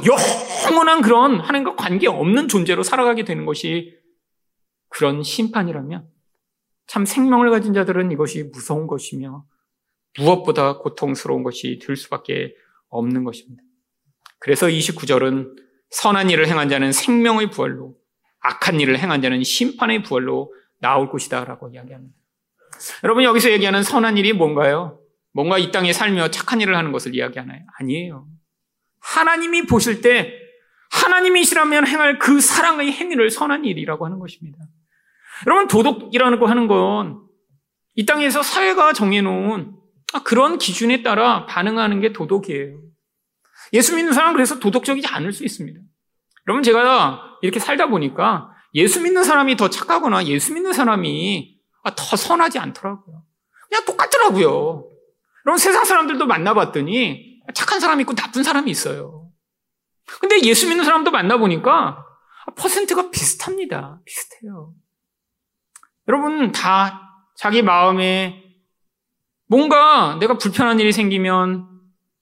영원한 0.65 1.01
그런 1.01 1.39
하나님과 1.39 1.75
관계 1.75 2.07
없는 2.07 2.47
존재로 2.47 2.83
살아가게 2.83 3.23
되는 3.23 3.45
것이 3.45 3.97
그런 4.89 5.23
심판이라면 5.23 6.07
참 6.87 7.05
생명을 7.05 7.49
가진 7.51 7.73
자들은 7.73 8.11
이것이 8.11 8.49
무서운 8.51 8.87
것이며 8.87 9.45
무엇보다 10.19 10.79
고통스러운 10.79 11.43
것이 11.43 11.79
될 11.81 11.95
수밖에 11.95 12.53
없는 12.89 13.23
것입니다. 13.23 13.63
그래서 14.39 14.67
29절은 14.67 15.55
선한 15.91 16.29
일을 16.29 16.47
행한 16.47 16.67
자는 16.67 16.91
생명의 16.91 17.51
부활로 17.51 17.95
악한 18.41 18.79
일을 18.79 18.97
행한 18.97 19.21
자는 19.21 19.43
심판의 19.43 20.03
부활로 20.03 20.53
나올 20.79 21.09
것이다 21.09 21.45
라고 21.45 21.69
이야기합니다. 21.69 22.15
여러분 23.03 23.23
여기서 23.23 23.51
얘기하는 23.51 23.83
선한 23.83 24.17
일이 24.17 24.33
뭔가요? 24.33 24.99
뭔가 25.33 25.57
이 25.57 25.71
땅에 25.71 25.93
살며 25.93 26.31
착한 26.31 26.59
일을 26.59 26.75
하는 26.75 26.91
것을 26.91 27.15
이야기하나요? 27.15 27.61
아니에요. 27.79 28.27
하나님이 29.01 29.63
보실 29.65 30.01
때 30.01 30.33
하나님이시라면 30.91 31.87
행할 31.87 32.19
그 32.19 32.39
사랑의 32.39 32.91
행위를 32.91 33.29
선한 33.29 33.65
일이라고 33.65 34.05
하는 34.05 34.19
것입니다. 34.19 34.57
여러분, 35.47 35.67
도덕이라는 35.67 36.39
거 36.39 36.45
하는 36.45 36.67
건 36.67 37.31
이 37.95 38.05
땅에서 38.05 38.41
사회가 38.41 38.93
정해놓은 38.93 39.75
그런 40.23 40.57
기준에 40.57 41.03
따라 41.03 41.45
반응하는 41.45 42.01
게 42.01 42.13
도덕이에요. 42.13 42.79
예수 43.73 43.95
믿는 43.95 44.13
사람은 44.13 44.33
그래서 44.33 44.59
도덕적이지 44.59 45.07
않을 45.07 45.31
수 45.33 45.43
있습니다. 45.45 45.79
여러분, 46.47 46.63
제가 46.63 47.37
이렇게 47.41 47.59
살다 47.59 47.87
보니까 47.87 48.51
예수 48.73 49.01
믿는 49.01 49.23
사람이 49.23 49.55
더 49.57 49.69
착하거나 49.69 50.25
예수 50.25 50.53
믿는 50.53 50.73
사람이 50.73 51.59
더 51.95 52.15
선하지 52.15 52.59
않더라고요. 52.59 53.23
그냥 53.69 53.85
똑같더라고요. 53.85 54.89
여러분, 55.45 55.57
세상 55.57 55.85
사람들도 55.85 56.25
만나봤더니 56.25 57.30
착한 57.53 57.79
사람이 57.79 58.01
있고 58.01 58.13
나쁜 58.15 58.43
사람이 58.43 58.69
있어요. 58.71 59.29
근데 60.19 60.41
예수 60.43 60.67
믿는 60.67 60.83
사람도 60.83 61.11
만나보니까 61.11 62.05
퍼센트가 62.55 63.11
비슷합니다. 63.11 64.01
비슷해요. 64.05 64.73
여러분 66.07 66.51
다 66.51 67.25
자기 67.35 67.61
마음에 67.61 68.43
뭔가 69.47 70.17
내가 70.19 70.37
불편한 70.37 70.79
일이 70.79 70.91
생기면 70.91 71.67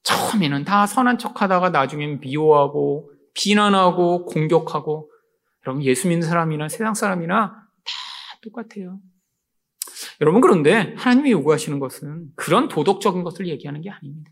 처음에는 0.03 0.65
다 0.65 0.87
선한 0.87 1.17
척 1.17 1.41
하다가 1.41 1.69
나중엔 1.69 2.19
미워하고 2.21 3.11
비난하고 3.33 4.25
공격하고 4.25 5.11
여러분 5.65 5.83
예수 5.83 6.07
믿는 6.07 6.27
사람이나 6.27 6.69
세상 6.69 6.93
사람이나 6.93 7.47
다 7.47 7.93
똑같아요. 8.41 8.99
여러분 10.21 10.41
그런데 10.41 10.95
하나님이 10.97 11.31
요구하시는 11.31 11.79
것은 11.79 12.29
그런 12.35 12.67
도덕적인 12.67 13.23
것을 13.23 13.47
얘기하는 13.47 13.81
게 13.81 13.89
아닙니다. 13.89 14.31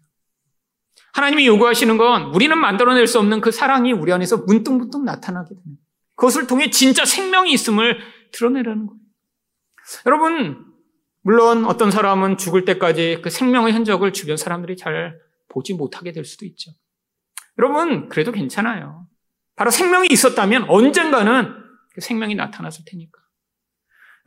하나님이 1.17 1.47
요구하시는 1.47 1.97
건 1.97 2.25
우리는 2.35 2.55
만들어낼 2.55 3.07
수 3.07 3.17
없는 3.17 3.41
그 3.41 3.49
사랑이 3.49 3.91
우리 3.91 4.13
안에서 4.13 4.37
문득문득 4.37 5.03
나타나게 5.03 5.49
되는 5.49 5.77
그것을 6.15 6.45
통해 6.45 6.69
진짜 6.69 7.05
생명이 7.05 7.51
있음을 7.53 7.97
드러내라는 8.33 8.85
거예요. 8.85 9.01
여러분, 10.05 10.63
물론 11.23 11.65
어떤 11.65 11.89
사람은 11.89 12.37
죽을 12.37 12.65
때까지 12.65 13.21
그 13.23 13.31
생명의 13.31 13.73
흔적을 13.73 14.13
주변 14.13 14.37
사람들이 14.37 14.77
잘 14.77 15.19
보지 15.47 15.73
못하게 15.73 16.11
될 16.11 16.23
수도 16.23 16.45
있죠. 16.45 16.69
여러분, 17.57 18.09
그래도 18.09 18.31
괜찮아요. 18.31 19.07
바로 19.55 19.71
생명이 19.71 20.09
있었다면 20.11 20.65
언젠가는 20.69 21.51
그 21.95 22.01
생명이 22.01 22.35
나타났을 22.35 22.85
테니까. 22.85 23.19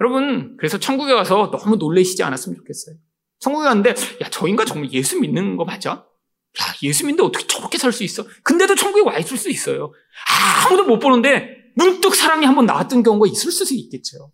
여러분, 0.00 0.57
그래서 0.57 0.79
천국에 0.79 1.14
가서 1.14 1.53
너무 1.53 1.76
놀래시지 1.76 2.24
않았으면 2.24 2.57
좋겠어요. 2.57 2.96
천국에 3.38 3.68
갔는데, 3.68 3.90
야, 3.90 4.29
저 4.33 4.48
인간 4.48 4.66
정말 4.66 4.92
예수 4.92 5.20
믿는 5.20 5.57
거 5.57 5.64
맞아? 5.64 6.09
야, 6.58 6.64
예수 6.82 7.06
믿는데 7.06 7.22
어떻게 7.22 7.46
저렇게 7.46 7.78
살 7.78 7.92
수 7.92 8.02
있어? 8.02 8.26
근데도 8.42 8.74
천국에 8.74 9.02
와 9.08 9.18
있을 9.18 9.36
수 9.36 9.50
있어요. 9.50 9.92
아무도 10.66 10.84
못 10.84 10.98
보는데 10.98 11.56
문득 11.76 12.14
사랑이 12.14 12.44
한번 12.46 12.66
나왔던 12.66 13.02
경우가 13.02 13.26
있을 13.28 13.52
수 13.52 13.72
있겠죠. 13.74 14.32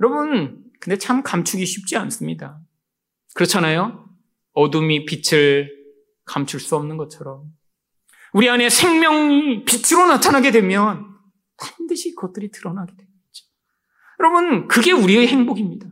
여러분, 0.00 0.64
근데 0.80 0.96
참 0.98 1.22
감추기 1.22 1.66
쉽지 1.66 1.96
않습니다. 1.96 2.60
그렇잖아요? 3.34 4.08
어둠이 4.52 5.04
빛을 5.04 5.70
감출 6.24 6.60
수 6.60 6.76
없는 6.76 6.96
것처럼. 6.96 7.44
우리 8.32 8.48
안에 8.48 8.68
생명이 8.68 9.64
빛으로 9.64 10.06
나타나게 10.06 10.50
되면 10.50 11.06
반드시 11.58 12.14
그것들이 12.14 12.50
드러나게 12.50 12.92
되겠죠. 12.92 13.44
여러분, 14.20 14.68
그게 14.68 14.92
우리의 14.92 15.28
행복입니다. 15.28 15.86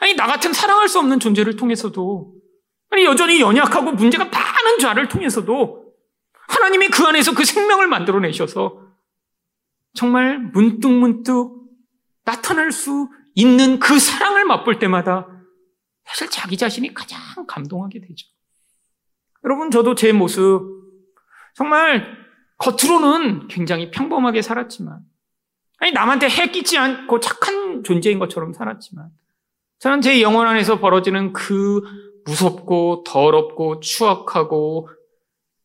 아니, 0.00 0.14
나 0.14 0.26
같은 0.26 0.52
사랑할 0.52 0.88
수 0.88 0.98
없는 0.98 1.20
존재를 1.20 1.56
통해서도, 1.56 2.34
아니, 2.92 3.04
여전히 3.06 3.40
연약하고 3.40 3.92
문제가 3.92 4.26
많은 4.26 4.78
자를 4.78 5.08
통해서도 5.08 5.92
하나님이 6.48 6.88
그 6.88 7.04
안에서 7.04 7.34
그 7.34 7.44
생명을 7.44 7.88
만들어내셔서 7.88 8.82
정말 9.94 10.38
문득문득 10.38 11.62
나타날 12.24 12.70
수 12.70 13.08
있는 13.34 13.78
그 13.78 13.98
사랑을 13.98 14.44
맛볼 14.44 14.78
때마다 14.78 15.26
사실 16.04 16.28
자기 16.28 16.58
자신이 16.58 16.92
가장 16.92 17.18
감동하게 17.46 18.00
되죠. 18.02 18.28
여러분, 19.44 19.70
저도 19.70 19.94
제 19.94 20.12
모습 20.12 20.60
정말 21.54 22.06
겉으로는 22.58 23.48
굉장히 23.48 23.90
평범하게 23.90 24.42
살았지만, 24.42 25.00
아니, 25.78 25.92
남한테 25.92 26.28
해 26.28 26.50
끼지 26.50 26.76
않고 26.76 27.20
착한 27.20 27.82
존재인 27.84 28.18
것처럼 28.18 28.52
살았지만, 28.52 29.08
저는 29.78 30.02
제 30.02 30.20
영혼 30.20 30.46
안에서 30.46 30.78
벌어지는 30.78 31.32
그 31.32 31.82
무섭고 32.24 33.04
더럽고 33.06 33.80
추악하고 33.80 34.88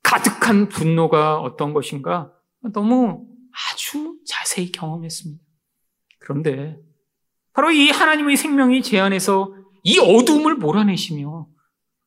가득한 0.03 0.69
분노가 0.69 1.39
어떤 1.39 1.73
것인가 1.73 2.31
너무 2.73 3.27
아주 3.51 4.17
자세히 4.25 4.71
경험했습니다. 4.71 5.43
그런데 6.19 6.77
바로 7.53 7.71
이 7.71 7.89
하나님의 7.89 8.37
생명이 8.37 8.83
제 8.83 8.99
안에서 8.99 9.53
이 9.83 9.99
어둠을 9.99 10.55
몰아내시며 10.55 11.47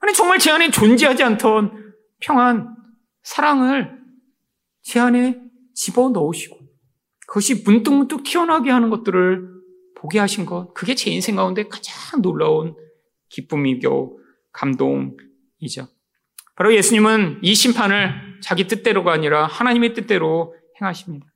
아니 0.01 0.15
정말 0.15 0.39
제 0.39 0.51
안에 0.51 0.71
존재하지 0.71 1.23
않던 1.23 1.95
평안, 2.21 2.77
사랑을 3.23 3.99
제 4.83 4.99
안에 5.01 5.41
집어 5.75 6.09
넣으시고 6.11 6.59
그것이 7.27 7.63
문득문득 7.65 8.25
튀어나오게 8.25 8.71
하는 8.71 8.91
것들을 8.91 9.49
보게 9.97 10.19
하신 10.19 10.47
것 10.47 10.73
그게 10.75 10.95
제 10.95 11.11
인생 11.11 11.37
가운데 11.37 11.69
가장 11.69 12.23
놀라운 12.23 12.75
기쁨이고 13.29 14.21
감동이죠. 14.61 15.88
바로 16.57 16.75
예수님은 16.75 17.40
이 17.42 17.55
심판을 17.55 18.40
자기 18.42 18.66
뜻대로가 18.66 19.12
아니라 19.12 19.46
하나님의 19.46 19.94
뜻대로 19.94 20.55
행하십니다. 20.81 21.27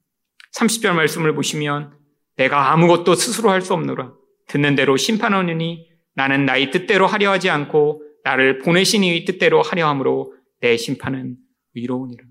30절 0.56 0.92
말씀을 0.92 1.34
보시면 1.34 1.98
내가 2.37 2.72
아무것도 2.72 3.14
스스로 3.14 3.50
할 3.50 3.62
수 3.62 3.72
없노라. 3.72 4.12
듣는 4.48 4.74
대로 4.74 4.96
심판하느니 4.96 5.88
나는 6.14 6.44
나의 6.44 6.70
뜻대로 6.70 7.06
하려 7.06 7.30
하지 7.30 7.48
않고 7.48 8.02
나를 8.24 8.58
보내신 8.58 9.02
이의 9.02 9.24
뜻대로 9.24 9.62
하려 9.62 9.88
함으로 9.88 10.34
내 10.60 10.76
심판은 10.76 11.37
위로우니라. 11.72 12.24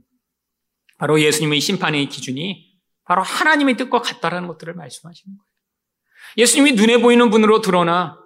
바로 0.99 1.19
예수님의 1.19 1.59
심판의 1.59 2.07
기준이 2.07 2.71
바로 3.05 3.23
하나님의 3.23 3.77
뜻과 3.77 4.01
같다라는 4.01 4.47
것들을 4.47 4.73
말씀하시는 4.75 5.35
거예요. 5.35 5.47
예수님이 6.37 6.73
눈에 6.73 6.99
보이는 6.99 7.29
분으로 7.29 7.61
드러나 7.61 8.22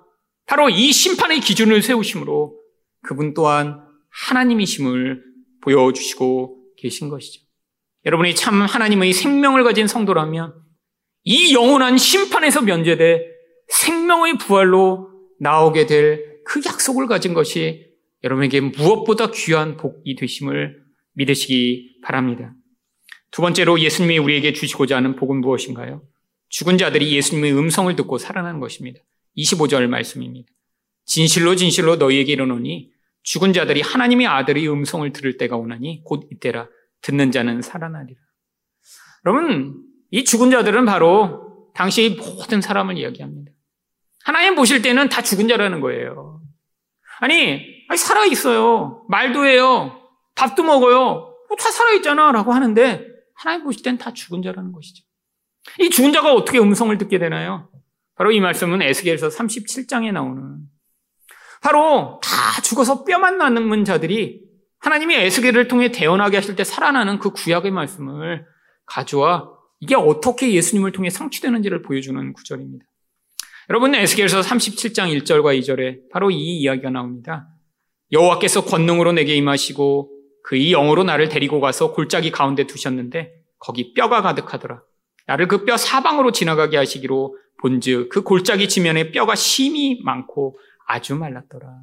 바로 0.48 0.70
이 0.70 0.92
심판의 0.92 1.40
기준을 1.42 1.84
세우심으로 1.84 2.60
그분 3.04 3.34
또한 3.34 3.80
하나님이심을 4.10 5.24
보여주시고 5.62 6.74
계신 6.78 7.10
것이죠. 7.10 7.46
여러분이 8.06 8.34
참 8.36 8.62
하나님의 8.62 9.14
생명을 9.14 9.64
가진 9.64 9.86
성도라면 9.88 10.56
이 11.24 11.54
영원한 11.54 11.98
심판에서 11.98 12.62
면제돼 12.62 13.22
생명의 13.68 14.38
부활로 14.40 15.10
나오게 15.40 15.86
될 15.86 16.38
그 16.48 16.62
약속을 16.66 17.08
가진 17.08 17.34
것이 17.34 17.86
여러분에게 18.24 18.62
무엇보다 18.62 19.32
귀한 19.32 19.76
복이 19.76 20.16
되심을 20.16 20.82
믿으시기 21.14 22.00
바랍니다. 22.04 22.54
두 23.32 23.42
번째로 23.42 23.80
예수님이 23.80 24.18
우리에게 24.18 24.54
주시고자 24.54 24.96
하는 24.96 25.18
복은 25.18 25.42
무엇인가요? 25.42 26.02
죽은 26.50 26.78
자들이 26.78 27.14
예수님의 27.14 27.52
음성을 27.54 27.94
듣고 27.98 28.18
살아나는 28.18 28.62
것입니다. 28.62 29.02
25절 29.38 29.88
말씀입니다. 29.88 30.50
진실로 31.06 31.56
진실로 31.56 31.96
너희에게 31.96 32.34
이르노니 32.34 32.92
죽은 33.24 33.54
자들이 33.54 33.82
하나님의 33.82 34.28
아들의 34.28 34.68
음성을 34.70 35.12
들을 35.14 35.38
때가 35.38 35.58
오나니 35.58 36.02
곧 36.04 36.28
이때라 36.32 36.68
듣는 37.02 37.32
자는 37.32 37.62
살아나리라. 37.62 38.20
여러분 39.26 39.84
이 40.12 40.24
죽은 40.24 40.52
자들은 40.52 40.86
바로 40.86 41.72
당시 41.74 42.18
모든 42.20 42.62
사람을 42.62 42.98
이야기합니다. 42.98 43.52
하나님 44.24 44.56
보실 44.56 44.82
때는 44.82 45.10
다 45.10 45.22
죽은 45.22 45.48
자라는 45.48 45.80
거예요. 45.80 46.42
아니, 47.20 47.62
아니 47.88 47.98
살아있어요. 47.98 49.06
말도 49.10 49.46
해요. 49.46 50.02
밥도 50.36 50.64
먹어요. 50.64 51.34
뭐다 51.48 51.72
살아있잖아. 51.72 52.32
라고 52.32 52.52
하는데, 52.52 53.08
하나님 53.36 53.64
보실 53.64 53.84
때는 53.84 53.98
다 53.98 54.12
죽은 54.14 54.42
자라는 54.42 54.72
것이죠. 54.72 55.04
이 55.80 55.90
죽은 55.90 56.12
자가 56.14 56.34
어떻게 56.34 56.60
음성을 56.60 56.96
듣게 56.98 57.20
되나요? 57.20 57.70
바로 58.18 58.32
이 58.32 58.40
말씀은 58.40 58.82
에스겔서 58.82 59.30
37장에 59.30 60.12
나오는 60.12 60.58
바로 61.62 62.20
다 62.24 62.62
죽어서 62.62 63.04
뼈만 63.04 63.38
남은 63.38 63.86
자들이 63.86 64.42
하나님이 64.80 65.16
에스겔을 65.16 65.68
통해 65.68 65.92
대언하게 65.92 66.38
하실 66.38 66.56
때 66.56 66.64
살아나는 66.64 67.20
그 67.20 67.32
구약의 67.32 67.72
말씀을 67.72 68.46
가져와 68.86 69.52
이게 69.80 69.96
어떻게 69.96 70.52
예수님을 70.54 70.92
통해 70.92 71.10
성취되는지를 71.10 71.84
보여주는 71.84 72.34
구절입니다. 72.34 72.86
여러분 73.70 73.94
에스겔서 73.94 74.42
37장 74.42 75.16
1절과 75.22 75.60
2절에 75.60 76.10
바로 76.12 76.32
이 76.32 76.60
이야기가 76.60 76.90
나옵니다. 76.90 77.48
여호와께서 78.12 78.66
권능으로 78.66 79.12
내게 79.12 79.36
임하시고 79.36 80.12
그의 80.44 80.72
영으로 80.72 81.04
나를 81.04 81.28
데리고 81.30 81.60
가서 81.60 81.92
골짜기 81.92 82.32
가운데 82.32 82.66
두셨는데 82.66 83.34
거기 83.60 83.94
뼈가 83.94 84.22
가득하더라. 84.22 84.82
나를 85.28 85.48
그 85.48 85.66
뼈 85.66 85.76
사방으로 85.76 86.32
지나가게 86.32 86.78
하시기로 86.78 87.36
본즉 87.58 88.10
그 88.10 88.24
골짜기 88.24 88.70
지면에 88.70 89.12
뼈가 89.12 89.36
심이 89.36 90.02
많고 90.04 90.60
아주 90.86 91.16
말랐더라. 91.16 91.82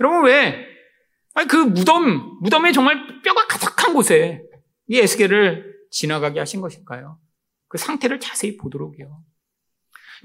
여러분 0.00 0.24
왜? 0.24 0.66
아니 1.34 1.48
그 1.48 1.56
무덤, 1.56 2.38
무덤에 2.40 2.72
정말 2.72 3.22
뼈가 3.22 3.46
가득한 3.46 3.94
곳에 3.94 4.42
이 4.86 4.98
에스겔을 4.98 5.72
지나가게 5.90 6.38
하신 6.38 6.60
것일까요? 6.60 7.18
그 7.68 7.78
상태를 7.78 8.20
자세히 8.20 8.56
보도록요. 8.56 9.22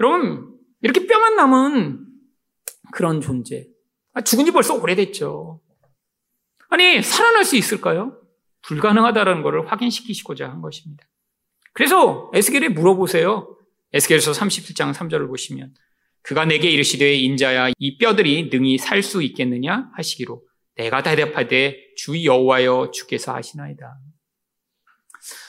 여러분 0.00 0.54
이렇게 0.82 1.06
뼈만 1.06 1.36
남은 1.36 2.06
그런 2.92 3.20
존재. 3.20 3.66
아, 4.12 4.20
죽은 4.20 4.44
지 4.44 4.50
벌써 4.50 4.74
오래됐죠. 4.74 5.60
아니 6.70 7.02
살아날 7.02 7.44
수 7.44 7.56
있을까요? 7.56 8.20
불가능하다는 8.62 9.42
것을 9.42 9.70
확인시키시고자 9.70 10.48
한 10.48 10.60
것입니다. 10.60 11.04
그래서 11.72 12.30
에스겔에 12.34 12.68
물어보세요. 12.68 13.57
에스겔서 13.92 14.32
37장 14.32 14.92
3절을 14.92 15.28
보시면 15.28 15.74
그가 16.22 16.44
내게 16.44 16.70
이르시되 16.70 17.14
인자야 17.14 17.70
이 17.78 17.98
뼈들이 17.98 18.50
능히 18.50 18.76
살 18.78 19.02
수 19.02 19.22
있겠느냐 19.22 19.90
하시기로 19.94 20.42
내가 20.76 21.02
대답하되 21.02 21.76
주 21.96 22.24
여호와여 22.24 22.90
주께서 22.92 23.34
하시나이다. 23.34 23.98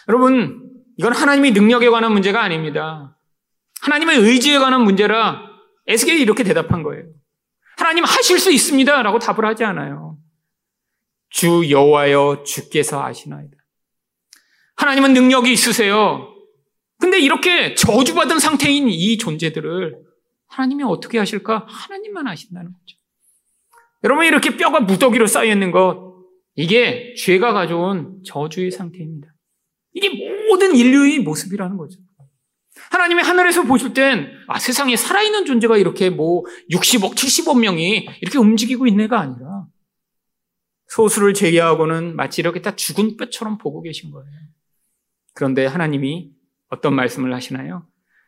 여러분 0.07 0.71
이건 0.97 1.13
하나님의 1.13 1.51
능력에 1.51 1.89
관한 1.89 2.11
문제가 2.13 2.41
아닙니다. 2.41 3.17
하나님의 3.81 4.17
의지에 4.19 4.57
관한 4.57 4.81
문제라 4.83 5.41
에스겔이 5.87 6.21
이렇게 6.21 6.43
대답한 6.43 6.83
거예요. 6.83 7.05
하나님 7.77 8.03
하실 8.03 8.39
수 8.39 8.51
있습니다라고 8.51 9.19
답을 9.19 9.45
하지 9.45 9.63
않아요. 9.63 10.17
주 11.29 11.69
여호와여 11.69 12.43
주께서 12.45 13.03
아시나이다. 13.03 13.55
하나님은 14.75 15.13
능력이 15.13 15.51
있으세요. 15.51 16.33
근데 16.99 17.19
이렇게 17.19 17.75
저주받은 17.75 18.39
상태인 18.39 18.87
이 18.89 19.17
존재들을 19.17 19.97
하나님이 20.47 20.83
어떻게 20.83 21.17
하실까? 21.17 21.65
하나님만 21.67 22.27
아신다는 22.27 22.73
거죠. 22.73 22.97
여러분 24.03 24.25
이렇게 24.25 24.55
뼈가 24.55 24.79
무더기로 24.79 25.27
쌓여 25.27 25.51
있는 25.51 25.71
것 25.71 26.09
이게 26.55 27.13
죄가 27.15 27.53
가져온 27.53 28.21
저주의 28.25 28.71
상태입니다. 28.71 29.33
이게 29.93 30.09
모든 30.49 30.75
인류의 30.75 31.19
모습이라는 31.19 31.77
거죠. 31.77 31.99
하나님이 32.91 33.21
하늘에서 33.21 33.63
보실 33.63 33.93
땐, 33.93 34.31
아, 34.47 34.57
세상에 34.57 34.95
살아있는 34.95 35.45
존재가 35.45 35.77
이렇게 35.77 36.09
뭐 36.09 36.43
60억, 36.71 37.15
70억 37.15 37.59
명이 37.59 38.07
이렇게 38.21 38.37
움직이고 38.37 38.87
있네가 38.87 39.19
아니라 39.19 39.67
소수를 40.87 41.33
제외하고는 41.33 42.15
마치 42.15 42.41
이렇게 42.41 42.61
딱 42.61 42.77
죽은 42.77 43.17
뼈처럼 43.17 43.57
보고 43.57 43.81
계신 43.81 44.11
거예요. 44.11 44.31
그런데 45.33 45.65
하나님이 45.65 46.31
어떤 46.69 46.95
말씀을 46.95 47.33
하시나요? 47.33 47.85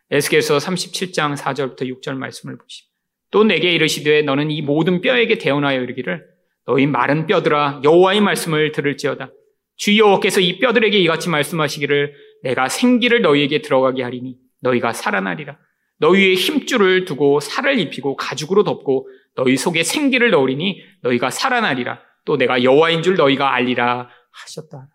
에스겔서 0.10 0.58
37장 0.58 1.38
4절부터 1.38 1.84
6절 1.84 2.16
말씀을 2.16 2.58
보시면 2.58 2.90
또 3.32 3.44
내게 3.44 3.72
이르시되 3.72 4.24
너는 4.24 4.52
이 4.52 4.62
모든 4.62 5.02
뼈에게 5.02 5.38
대언하여 5.38 5.82
이르기를 5.82 6.26
너희 6.66 6.86
마른 6.86 7.28
뼈들아 7.28 7.82
여호와의 7.84 8.22
말씀을 8.22 8.72
들을지어다 8.72 9.32
주 9.78 9.98
여호와께서 9.98 10.42
이 10.42 10.60
뼈들에게 10.60 10.98
이같이 11.00 11.30
말씀하시기를 11.30 12.14
내가 12.44 12.68
생기를 12.68 13.22
너희에게 13.22 13.62
들어가게 13.62 14.04
하리니 14.04 14.36
너희가 14.62 14.92
살아나리라 14.94 15.58
너희의 16.00 16.36
힘줄을 16.36 17.06
두고 17.06 17.40
살을 17.40 17.80
입히고 17.80 18.16
가죽으로 18.18 18.64
덮고 18.64 19.08
너희 19.36 19.56
속에 19.56 19.84
생기를 19.84 20.32
넣으리니 20.32 20.82
너희가 21.02 21.30
살아나리라 21.30 22.02
또 22.26 22.38
내가 22.38 22.64
여호와인 22.64 23.02
줄 23.02 23.16
너희가 23.16 23.54
알리라 23.54 24.10
하셨다. 24.32 24.88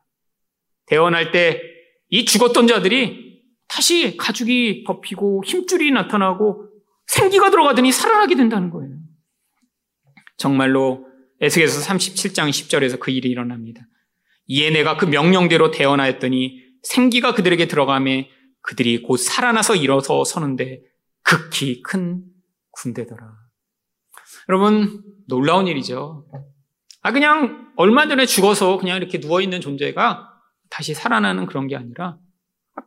대원할 0.86 1.32
때 1.32 1.76
이 2.08 2.24
죽었던 2.24 2.66
자들이 2.66 3.25
다시 3.68 4.16
가죽이 4.16 4.84
덮이고 4.84 5.42
힘줄이 5.44 5.90
나타나고 5.90 6.68
생기가 7.06 7.50
들어가더니 7.50 7.92
살아나게 7.92 8.34
된다는 8.34 8.70
거예요. 8.70 8.96
정말로 10.36 11.06
에스겔서 11.40 11.80
37장 11.88 12.48
10절에서 12.48 12.98
그 12.98 13.10
일이 13.10 13.28
일어납니다. 13.28 13.82
이에 14.46 14.70
내가 14.70 14.96
그 14.96 15.04
명령대로 15.04 15.70
대언하였더니 15.70 16.62
생기가 16.82 17.34
그들에게 17.34 17.66
들어가매 17.66 18.30
그들이 18.62 19.02
곧 19.02 19.16
살아나서 19.16 19.76
일어서 19.76 20.24
서는데 20.24 20.82
극히 21.22 21.82
큰 21.82 22.22
군대더라. 22.72 23.46
여러분 24.48 25.02
놀라운 25.28 25.66
일이죠. 25.66 26.26
아, 27.02 27.12
그냥 27.12 27.72
얼마 27.76 28.08
전에 28.08 28.26
죽어서 28.26 28.78
그냥 28.78 28.96
이렇게 28.96 29.20
누워 29.20 29.40
있는 29.40 29.60
존재가 29.60 30.28
다시 30.70 30.94
살아나는 30.94 31.46
그런 31.46 31.66
게 31.66 31.76
아니라 31.76 32.18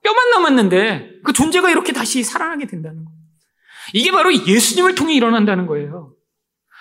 뼈만 0.03 0.29
남았는데 0.31 1.21
그 1.23 1.33
존재가 1.33 1.69
이렇게 1.69 1.93
다시 1.93 2.23
살아나게 2.23 2.67
된다는 2.67 3.05
거예요. 3.05 3.19
이게 3.93 4.11
바로 4.11 4.33
예수님을 4.33 4.95
통해 4.95 5.15
일어난다는 5.15 5.65
거예요. 5.65 6.13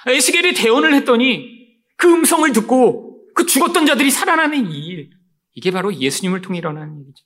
에스겔이 0.06 0.54
대언을 0.54 0.94
했더니 0.94 1.48
그 1.96 2.12
음성을 2.12 2.50
듣고 2.52 3.26
그 3.34 3.46
죽었던 3.46 3.86
자들이 3.86 4.10
살아나는 4.10 4.70
이 4.70 4.86
일. 4.86 5.10
이게 5.54 5.70
바로 5.70 5.92
예수님을 5.94 6.40
통해 6.40 6.58
일어나는 6.58 7.00
일이죠. 7.00 7.24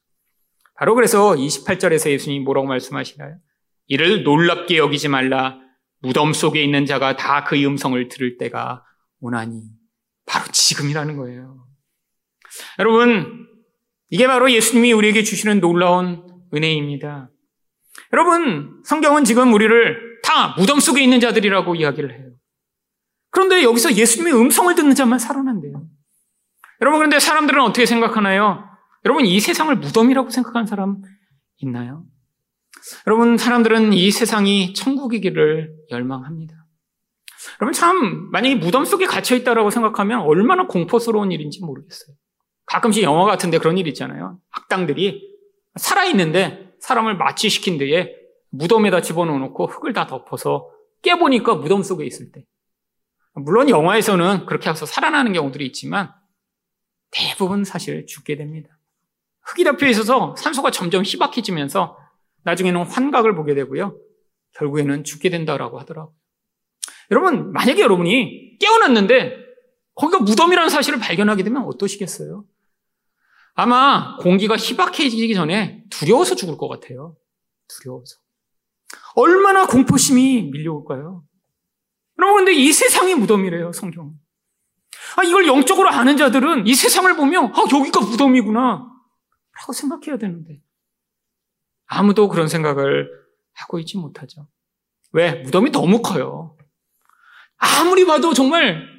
바로 0.77 0.95
그래서 0.95 1.33
28절에서 1.35 2.11
예수님이 2.11 2.45
뭐라고 2.45 2.67
말씀하시나요? 2.67 3.37
이를 3.87 4.23
놀랍게 4.23 4.79
여기지 4.79 5.09
말라. 5.09 5.59
무덤 6.01 6.33
속에 6.33 6.63
있는 6.63 6.87
자가 6.87 7.17
다 7.17 7.45
그 7.45 7.57
음성을 7.63 8.09
들을 8.09 8.39
때가 8.39 8.85
오나니. 9.21 9.63
바로 10.27 10.47
지금이라는 10.51 11.17
거예요. 11.17 11.67
여러분, 12.79 13.47
이게 14.13 14.27
바로 14.27 14.53
예수님이 14.53 14.93
우리에게 14.93 15.23
주시는 15.23 15.61
놀라운 15.61 16.23
은혜입니다. 16.53 17.31
여러분, 18.13 18.83
성경은 18.85 19.25
지금 19.25 19.55
우리를 19.55 20.21
다 20.23 20.55
무덤 20.59 20.81
속에 20.81 21.03
있는 21.03 21.19
자들이라고 21.19 21.75
이야기를 21.77 22.13
해요. 22.13 22.31
그런데 23.31 23.63
여기서 23.63 23.95
예수님의 23.95 24.39
음성을 24.39 24.75
듣는 24.75 24.95
자만 24.95 25.19
살아난대요. 25.19 25.83
여러분, 26.83 26.99
그런데 26.99 27.19
사람들은 27.19 27.63
어떻게 27.63 27.87
생각하나요? 27.87 28.69
여러분, 29.07 29.25
이 29.25 29.41
세상을 29.41 29.75
무덤이라고 29.77 30.29
생각하는 30.29 30.67
사람 30.67 30.99
있나요? 31.63 32.05
여러분, 33.07 33.39
사람들은 33.39 33.95
이 33.95 34.11
세상이 34.11 34.75
천국이기를 34.75 35.75
열망합니다. 35.91 36.55
여러분 37.61 37.73
참 37.73 38.31
만약에 38.31 38.55
무덤 38.55 38.85
속에 38.85 39.05
갇혀 39.05 39.35
있다라고 39.35 39.71
생각하면 39.71 40.21
얼마나 40.21 40.67
공포스러운 40.69 41.33
일인지 41.33 41.61
모르겠어요. 41.61 42.15
가끔씩 42.73 43.03
영화 43.03 43.27
같은데 43.27 43.59
그런 43.59 43.77
일 43.77 43.87
있잖아요. 43.89 44.39
악당들이 44.51 45.31
살아 45.77 46.07
있는데 46.07 46.73
사람을 46.81 47.19
마취시킨 47.19 47.77
뒤에 47.77 48.17
무덤에다 48.49 49.03
집어넣어 49.03 49.39
놓고 49.39 49.67
흙을 49.67 49.93
다 49.93 50.07
덮어서 50.07 50.71
깨보니까 51.03 51.57
무덤 51.57 51.83
속에 51.83 52.07
있을 52.07 52.33
때. 52.33 52.47
물론 53.35 53.69
영화에서는 53.69 54.47
그렇게 54.47 54.71
해서 54.71 54.87
살아나는 54.87 55.35
경우들이 55.35 55.67
있지만 55.67 56.15
대부분 57.11 57.65
사실 57.65 58.07
죽게 58.07 58.37
됩니다. 58.37 58.79
흙이 59.43 59.65
덮여 59.65 59.87
있어서 59.89 60.35
산소가 60.39 60.71
점점 60.71 61.03
희박해지면서 61.05 61.99
나중에는 62.45 62.85
환각을 62.85 63.35
보게 63.35 63.55
되고요. 63.55 63.99
결국에는 64.55 65.05
죽게 65.05 65.29
된다라고 65.29 65.79
하더라고요. 65.79 66.15
여러분, 67.11 67.53
만약에 67.53 67.83
여러분이 67.83 68.59
깨어났는데 68.59 69.37
거기가 69.95 70.21
무덤이라는 70.21 70.71
사실을 70.71 70.99
발견하게 70.99 71.43
되면 71.43 71.65
어떠시겠어요? 71.65 72.47
아마 73.55 74.17
공기가 74.19 74.57
희박해지기 74.57 75.35
전에 75.35 75.85
두려워서 75.91 76.35
죽을 76.35 76.57
것 76.57 76.69
같아요. 76.69 77.17
두려워서. 77.69 78.17
얼마나 79.15 79.67
공포심이 79.67 80.51
밀려올까요? 80.53 81.25
여러분, 82.19 82.45
근데 82.45 82.53
이 82.53 82.73
세상이 82.73 83.15
무덤이래요, 83.15 83.73
성경. 83.73 84.15
아, 85.17 85.23
이걸 85.25 85.47
영적으로 85.47 85.89
아는 85.91 86.17
자들은 86.17 86.67
이 86.67 86.75
세상을 86.75 87.15
보면, 87.17 87.53
아, 87.55 87.65
여기가 87.73 88.01
무덤이구나. 88.01 88.89
라고 89.61 89.73
생각해야 89.73 90.17
되는데. 90.19 90.63
아무도 91.87 92.29
그런 92.29 92.49
생각을 92.49 93.11
하고 93.53 93.79
있지 93.79 93.99
못하죠. 93.99 94.49
왜? 95.13 95.43
무덤이 95.43 95.71
너무 95.71 96.01
커요. 96.01 96.57
아무리 97.59 98.07
봐도 98.07 98.33
정말 98.33 98.92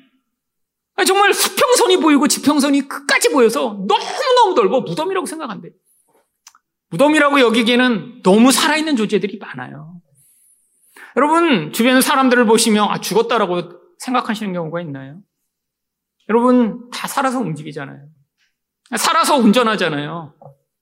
정말 1.05 1.33
수평선이 1.33 1.97
보이고 1.97 2.27
지평선이 2.27 2.87
끝까지 2.87 3.29
보여서 3.29 3.85
너무너무 3.87 4.53
넓어 4.55 4.81
무덤이라고 4.81 5.25
생각한대. 5.25 5.69
무덤이라고 6.89 7.39
여기기에는 7.39 8.21
너무 8.21 8.51
살아있는 8.51 8.95
존재들이 8.95 9.39
많아요. 9.39 9.99
여러분, 11.17 11.73
주변 11.73 12.01
사람들을 12.01 12.45
보시면 12.45 12.89
아, 12.89 12.99
죽었다라고 12.99 13.71
생각하시는 13.97 14.53
경우가 14.53 14.81
있나요? 14.81 15.19
여러분, 16.29 16.89
다 16.91 17.07
살아서 17.07 17.39
움직이잖아요. 17.39 18.07
살아서 18.97 19.35
운전하잖아요. 19.37 20.35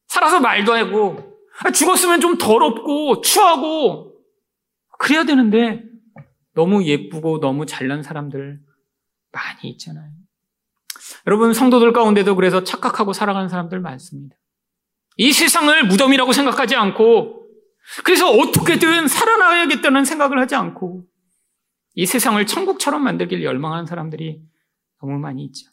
살아서 0.07 0.39
말도 0.41 0.73
하고, 0.73 1.37
아, 1.63 1.71
죽었으면 1.71 2.19
좀 2.19 2.37
더럽고, 2.37 3.21
추하고, 3.21 4.13
그래야 4.99 5.23
되는데, 5.23 5.83
너무 6.53 6.83
예쁘고 6.83 7.39
너무 7.39 7.65
잘난 7.65 8.03
사람들 8.03 8.59
많이 9.31 9.69
있잖아요. 9.71 10.11
여러분, 11.27 11.53
성도들 11.53 11.93
가운데도 11.93 12.35
그래서 12.35 12.63
착각하고 12.63 13.13
살아가는 13.13 13.49
사람들 13.49 13.79
많습니다. 13.79 14.35
이 15.17 15.33
세상을 15.33 15.87
무덤이라고 15.87 16.33
생각하지 16.33 16.75
않고, 16.75 17.47
그래서 18.03 18.29
어떻게든 18.29 19.07
살아나야겠다는 19.07 20.05
생각을 20.05 20.39
하지 20.39 20.55
않고, 20.55 21.05
이 21.95 22.05
세상을 22.05 22.43
천국처럼 22.45 23.03
만들길 23.03 23.43
열망하는 23.43 23.85
사람들이 23.85 24.41
너무 25.01 25.17
많이 25.17 25.43
있죠. 25.45 25.69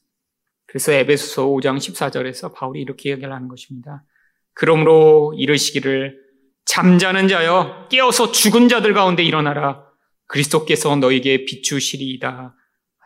그래서 0.66 0.92
에베소서 0.92 1.46
5장 1.46 1.76
14절에서 1.76 2.54
바울이 2.54 2.80
이렇게 2.80 3.10
얘기를 3.10 3.32
하는 3.32 3.48
것입니다. 3.48 4.04
그러므로 4.52 5.34
이르시기를 5.36 6.20
잠자는 6.64 7.28
자여 7.28 7.88
깨어서 7.90 8.32
죽은 8.32 8.68
자들 8.68 8.92
가운데 8.92 9.22
일어나라 9.22 9.82
그리스도께서 10.26 10.96
너에게 10.96 11.46
비추시리이다 11.46 12.54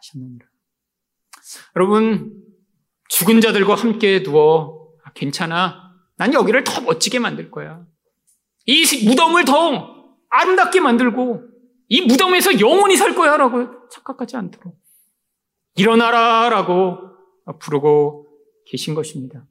하셨느니라. 0.03 0.47
여러분 1.77 2.33
죽은 3.09 3.41
자들과 3.41 3.75
함께 3.75 4.23
누워 4.23 4.93
아, 5.05 5.13
괜찮아. 5.13 5.93
난 6.17 6.35
여기를 6.35 6.65
더 6.65 6.81
멋지게 6.81 7.19
만들 7.19 7.51
거야. 7.51 7.85
이 8.67 8.85
무덤을 9.07 9.45
더 9.45 10.17
아름답게 10.31 10.81
만들고 10.81 11.43
이 11.89 12.03
무덤에서 12.03 12.61
영원히 12.61 12.97
살 12.97 13.15
거야 13.15 13.37
라고 13.37 13.89
착각하지 13.91 14.37
않도록 14.37 14.75
일어나라 15.77 16.49
라고 16.49 16.99
부르고 17.61 18.29
계신 18.67 18.95
것입니다. 18.95 19.45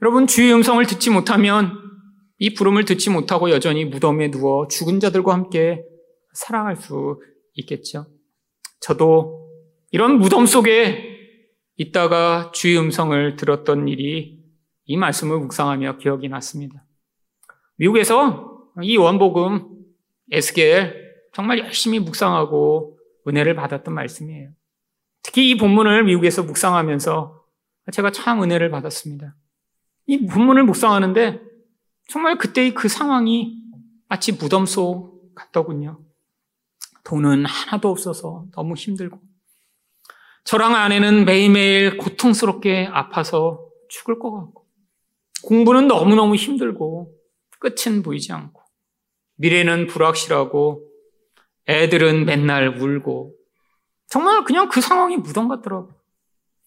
여러분 0.00 0.26
주의 0.26 0.52
음성을 0.52 0.84
듣지 0.86 1.10
못하면 1.10 1.72
이 2.38 2.54
부름을 2.54 2.84
듣지 2.84 3.10
못하고 3.10 3.50
여전히 3.50 3.84
무덤에 3.84 4.30
누워 4.30 4.68
죽은 4.68 5.00
자들과 5.00 5.32
함께 5.32 5.84
살아갈 6.34 6.76
수 6.76 7.20
있겠죠. 7.54 8.06
저도 8.80 9.41
이런 9.92 10.18
무덤 10.18 10.46
속에 10.46 11.18
있다가 11.76 12.50
주의 12.52 12.78
음성을 12.78 13.36
들었던 13.36 13.88
일이 13.88 14.42
이 14.86 14.96
말씀을 14.96 15.38
묵상하며 15.38 15.98
기억이 15.98 16.28
났습니다. 16.28 16.84
미국에서 17.76 18.70
이 18.82 18.96
원복음 18.96 19.68
에스겔 20.30 20.96
정말 21.34 21.58
열심히 21.58 21.98
묵상하고 21.98 22.98
은혜를 23.28 23.54
받았던 23.54 23.94
말씀이에요. 23.94 24.50
특히 25.22 25.50
이 25.50 25.56
본문을 25.58 26.04
미국에서 26.04 26.42
묵상하면서 26.42 27.44
제가 27.92 28.12
참 28.12 28.42
은혜를 28.42 28.70
받았습니다. 28.70 29.36
이 30.06 30.26
본문을 30.26 30.64
묵상하는데 30.64 31.42
정말 32.08 32.38
그때의 32.38 32.72
그 32.72 32.88
상황이 32.88 33.58
마치 34.08 34.32
무덤 34.32 34.64
속 34.64 35.34
같더군요. 35.34 36.02
돈은 37.04 37.44
하나도 37.44 37.90
없어서 37.90 38.46
너무 38.52 38.74
힘들고 38.74 39.20
저랑 40.44 40.74
아내는 40.74 41.24
매일매일 41.24 41.96
고통스럽게 41.98 42.88
아파서 42.90 43.68
죽을 43.88 44.18
것 44.18 44.32
같고 44.32 44.66
공부는 45.44 45.88
너무너무 45.88 46.34
힘들고 46.34 47.14
끝은 47.58 48.02
보이지 48.02 48.32
않고 48.32 48.60
미래는 49.36 49.86
불확실하고 49.86 50.88
애들은 51.68 52.24
맨날 52.24 52.68
울고 52.80 53.34
정말 54.08 54.44
그냥 54.44 54.68
그 54.68 54.80
상황이 54.80 55.16
무덤 55.16 55.48
같더라고요. 55.48 55.94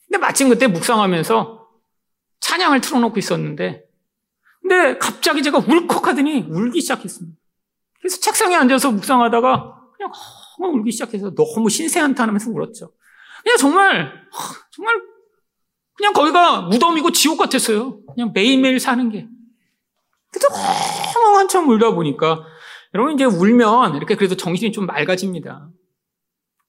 근데 0.08 0.18
마침 0.18 0.50
그때 0.50 0.68
묵상하면서 0.68 1.68
찬양을 2.40 2.82
틀어놓고 2.82 3.20
있었는데 3.20 3.84
근데 4.62 4.98
갑자기 4.98 5.44
제가 5.44 5.60
울컥하더니 5.60 6.48
울기 6.50 6.82
시작했습니다. 6.82 7.38
그래서 8.00 8.20
책상에 8.20 8.56
앉아서 8.56 8.92
묵상하다가 8.92 9.92
그냥 9.96 10.12
엉 10.60 10.76
울기 10.76 10.92
시작해서 10.92 11.34
너무 11.36 11.70
신세한탄하면서 11.70 12.52
울었죠. 12.52 12.92
그냥 13.46 13.58
정말 13.60 14.28
정말 14.72 15.02
그냥 15.96 16.14
거기가 16.14 16.62
무덤이고 16.62 17.12
지옥 17.12 17.38
같았어요. 17.38 18.04
그냥 18.08 18.32
매일매일 18.34 18.80
사는 18.80 19.08
게. 19.10 19.28
그래서 20.32 20.48
엉 21.20 21.38
한참 21.38 21.70
울다 21.70 21.91
보니까 21.91 22.43
여러분 22.96 23.14
이제 23.14 23.24
울면 23.24 23.96
이렇게 23.96 24.16
그래도 24.16 24.36
정신이 24.36 24.72
좀 24.72 24.88
맑아집니다. 24.88 25.70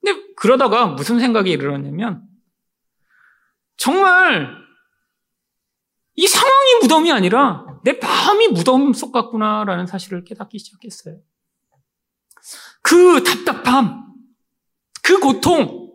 근데 0.00 0.22
그러다가 0.36 0.86
무슨 0.86 1.18
생각이 1.18 1.50
일어났냐면 1.50 2.22
정말 3.78 4.54
이 6.14 6.26
상황이 6.26 6.74
무덤이 6.82 7.10
아니라 7.10 7.64
내 7.84 7.94
마음이 7.94 8.48
무덤 8.48 8.92
속 8.92 9.12
같구나라는 9.12 9.86
사실을 9.86 10.24
깨닫기 10.24 10.58
시작했어요. 10.58 11.20
그 12.82 13.24
답답함, 13.24 14.12
그 15.02 15.18
고통. 15.18 15.85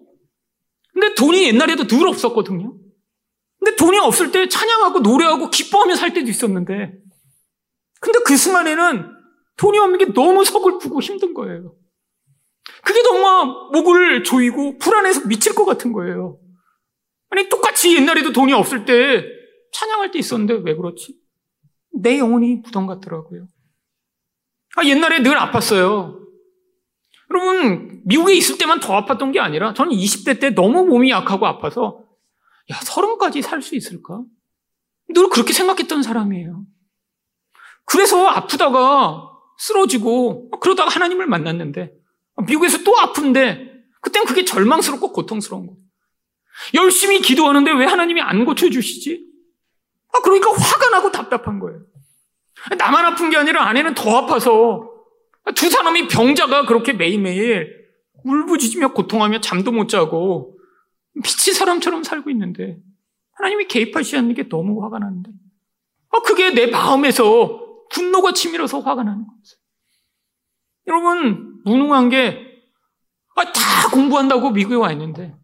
근데 1.02 1.16
돈이 1.16 1.48
옛날에도 1.48 1.88
늘 1.88 2.08
없었거든요. 2.08 2.78
근데 3.58 3.76
돈이 3.76 3.98
없을 3.98 4.32
때 4.32 4.48
찬양하고 4.48 5.00
노래하고 5.00 5.50
기뻐하며 5.50 5.96
살 5.96 6.14
때도 6.14 6.30
있었는데, 6.30 6.94
근데 8.00 8.20
그 8.24 8.38
순간에는 8.38 9.10
돈이 9.58 9.80
없는 9.80 9.98
게 9.98 10.14
너무 10.14 10.46
서글프고 10.46 11.02
힘든 11.02 11.34
거예요. 11.34 11.76
그게 12.84 13.02
너무 13.02 13.72
목을 13.74 14.24
조이고 14.24 14.78
불안해서 14.78 15.28
미칠 15.28 15.56
것 15.56 15.66
같은 15.66 15.92
거예요. 15.92 16.40
아니, 17.30 17.50
똑같이 17.50 17.96
옛날에도 17.96 18.32
돈이 18.32 18.54
없을 18.54 18.86
때 18.86 19.26
찬양할 19.74 20.12
때 20.12 20.20
있었는데 20.20 20.62
왜 20.64 20.76
그렇지? 20.76 21.16
내 21.94 22.20
영혼이 22.20 22.62
부담 22.62 22.86
같더라고요. 22.86 23.48
아, 24.76 24.86
옛날에 24.86 25.24
늘 25.24 25.36
아팠어요. 25.36 26.21
여러분, 27.32 28.02
미국에 28.06 28.34
있을 28.34 28.58
때만 28.58 28.82
더 28.82 29.06
아팠던 29.06 29.32
게 29.32 29.40
아니라 29.40 29.74
저는 29.74 29.94
20대 29.94 30.40
때 30.40 30.50
너무 30.50 30.86
몸이 30.86 31.10
약하고 31.12 31.48
아파서 31.48 32.04
야, 32.72 32.76
서른까지 32.76 33.42
살 33.42 33.62
수 33.62 33.76
있을까? 33.76 34.22
늘 35.14 35.30
그렇게 35.30 35.54
생각했던 35.54 36.04
사람이에요. 36.04 36.64
그래서 37.86 38.28
아프다가 38.28 39.30
쓰러지고 39.58 40.50
그러다가 40.60 40.90
하나님을 40.90 41.28
만났는데 41.28 41.92
미국에서 42.48 42.84
또 42.84 42.98
아픈데 43.00 43.72
그땐 44.02 44.26
그게 44.26 44.46
절망스럽고 44.46 45.12
고통스러운 45.12 45.68
거예요. 45.68 45.78
열심히 46.74 47.22
기도하는데 47.22 47.72
왜 47.72 47.86
하나님이 47.86 48.22
안 48.22 48.46
고쳐주시지? 48.46 49.26
아, 50.14 50.20
그러니까 50.22 50.52
화가 50.52 50.90
나고 50.90 51.12
답답한 51.12 51.60
거예요. 51.60 51.82
나만 52.78 53.06
아픈 53.06 53.30
게 53.30 53.38
아니라 53.38 53.68
아내는 53.68 53.96
더 53.96 54.18
아파서 54.18 54.91
두 55.56 55.70
사람이 55.70 56.08
병자가 56.08 56.66
그렇게 56.66 56.94
매일매일 56.94 57.88
울부짖으며 58.24 58.94
고통하며 58.94 59.42
잠도 59.42 59.72
못 59.72 59.88
자고 59.88 60.58
미친 61.14 61.54
사람처럼 61.54 62.04
살고 62.04 62.30
있는데 62.30 62.80
하나님이 63.34 63.66
개입하시지 63.68 64.18
않는 64.18 64.36
게 64.36 64.48
너무 64.48 64.84
화가 64.84 65.00
나는데 65.00 65.32
아, 66.12 66.20
그게 66.20 66.52
내 66.52 66.68
마음에서 66.68 67.62
분노가 67.92 68.34
치밀어서 68.34 68.80
화가 68.80 69.04
나는 69.04 69.26
거예요. 69.26 69.42
여러분, 70.88 71.62
무능한 71.64 72.10
게, 72.10 72.64
아, 73.36 73.44
다 73.52 73.90
공부한다고 73.92 74.52
미국에 74.52 74.76
와 74.76 74.92
있는데, 74.92 75.36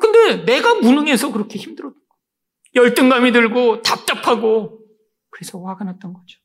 근데 0.00 0.44
내가 0.44 0.74
무능해서 0.74 1.32
그렇게 1.32 1.58
힘들었던 1.58 1.94
거예요. 1.94 2.86
열등감이 2.86 3.32
들고 3.32 3.82
답답하고, 3.82 4.80
그래서 5.30 5.60
화가 5.60 5.84
났던 5.84 6.12
거죠. 6.12 6.38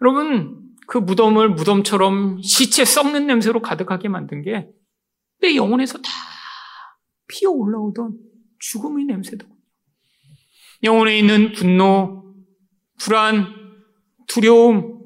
여러분, 0.00 0.61
그 0.92 0.98
무덤을 0.98 1.48
무덤처럼 1.48 2.42
시체 2.42 2.84
썩는 2.84 3.26
냄새로 3.26 3.62
가득하게 3.62 4.08
만든 4.08 4.42
게 4.42 4.68
내 5.42 5.56
영혼에서 5.56 5.98
다 5.98 6.10
피어 7.26 7.50
올라오던 7.50 8.16
죽음의 8.60 9.04
냄새더군요. 9.06 9.60
영혼에 10.84 11.18
있는 11.18 11.52
분노, 11.52 12.34
불안, 12.98 13.46
두려움, 14.28 15.02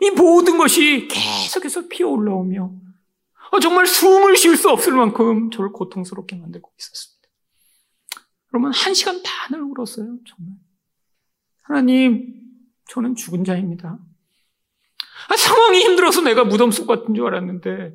이 0.00 0.10
모든 0.10 0.56
것이 0.56 1.08
계속해서 1.08 1.88
피어 1.88 2.08
올라오며 2.08 2.72
어, 3.52 3.60
정말 3.60 3.86
숨을 3.86 4.36
쉴 4.36 4.56
수 4.56 4.70
없을 4.70 4.92
만큼 4.92 5.50
저를 5.50 5.72
고통스럽게 5.72 6.36
만들고 6.36 6.70
있었습니다. 6.78 7.28
여러분, 8.54 8.72
한 8.72 8.94
시간 8.94 9.20
반을 9.22 9.62
울었어요, 9.62 10.18
정말. 10.26 10.56
하나님, 11.62 12.40
저는 12.88 13.16
죽은 13.16 13.42
자입니다. 13.44 13.98
아, 15.28 15.36
상황이 15.36 15.80
힘들어서 15.80 16.22
내가 16.22 16.44
무덤 16.44 16.70
속 16.70 16.86
같은 16.86 17.14
줄 17.14 17.26
알았는데, 17.26 17.92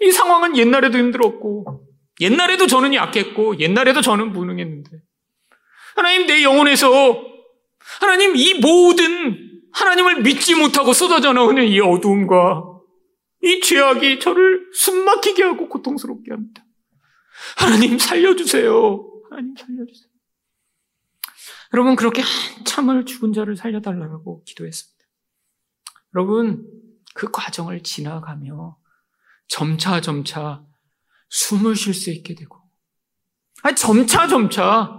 이 0.00 0.10
상황은 0.10 0.56
옛날에도 0.56 0.98
힘들었고, 0.98 1.86
옛날에도 2.20 2.66
저는 2.66 2.94
약했고, 2.94 3.58
옛날에도 3.60 4.00
저는 4.00 4.32
무능했는데, 4.32 4.90
하나님, 5.96 6.26
내 6.26 6.42
영혼에서, 6.42 7.24
하나님, 8.00 8.36
이 8.36 8.54
모든 8.54 9.48
하나님을 9.72 10.22
믿지 10.22 10.54
못하고 10.54 10.92
쏟아져 10.92 11.32
나오는 11.32 11.64
이 11.64 11.80
어두움과 11.80 12.64
이 13.42 13.60
죄악이 13.60 14.18
저를 14.18 14.68
숨막히게 14.72 15.42
하고 15.44 15.68
고통스럽게 15.68 16.30
합니다. 16.30 16.64
하나님 17.56 17.98
살려주세요. 17.98 19.22
하나님 19.30 19.54
살려주세요. 19.56 20.08
여러분 21.74 21.96
그렇게 21.96 22.22
한참을 22.22 23.04
죽은 23.04 23.32
자를 23.32 23.56
살려달라고 23.56 24.42
기도했습니다. 24.44 24.97
여러분 26.14 26.66
그 27.14 27.30
과정을 27.30 27.82
지나가며 27.82 28.76
점차 29.48 30.00
점차 30.00 30.64
숨을 31.30 31.76
쉴 31.76 31.94
수 31.94 32.10
있게 32.10 32.34
되고 32.34 32.56
아니 33.62 33.76
점차 33.76 34.26
점차 34.28 34.98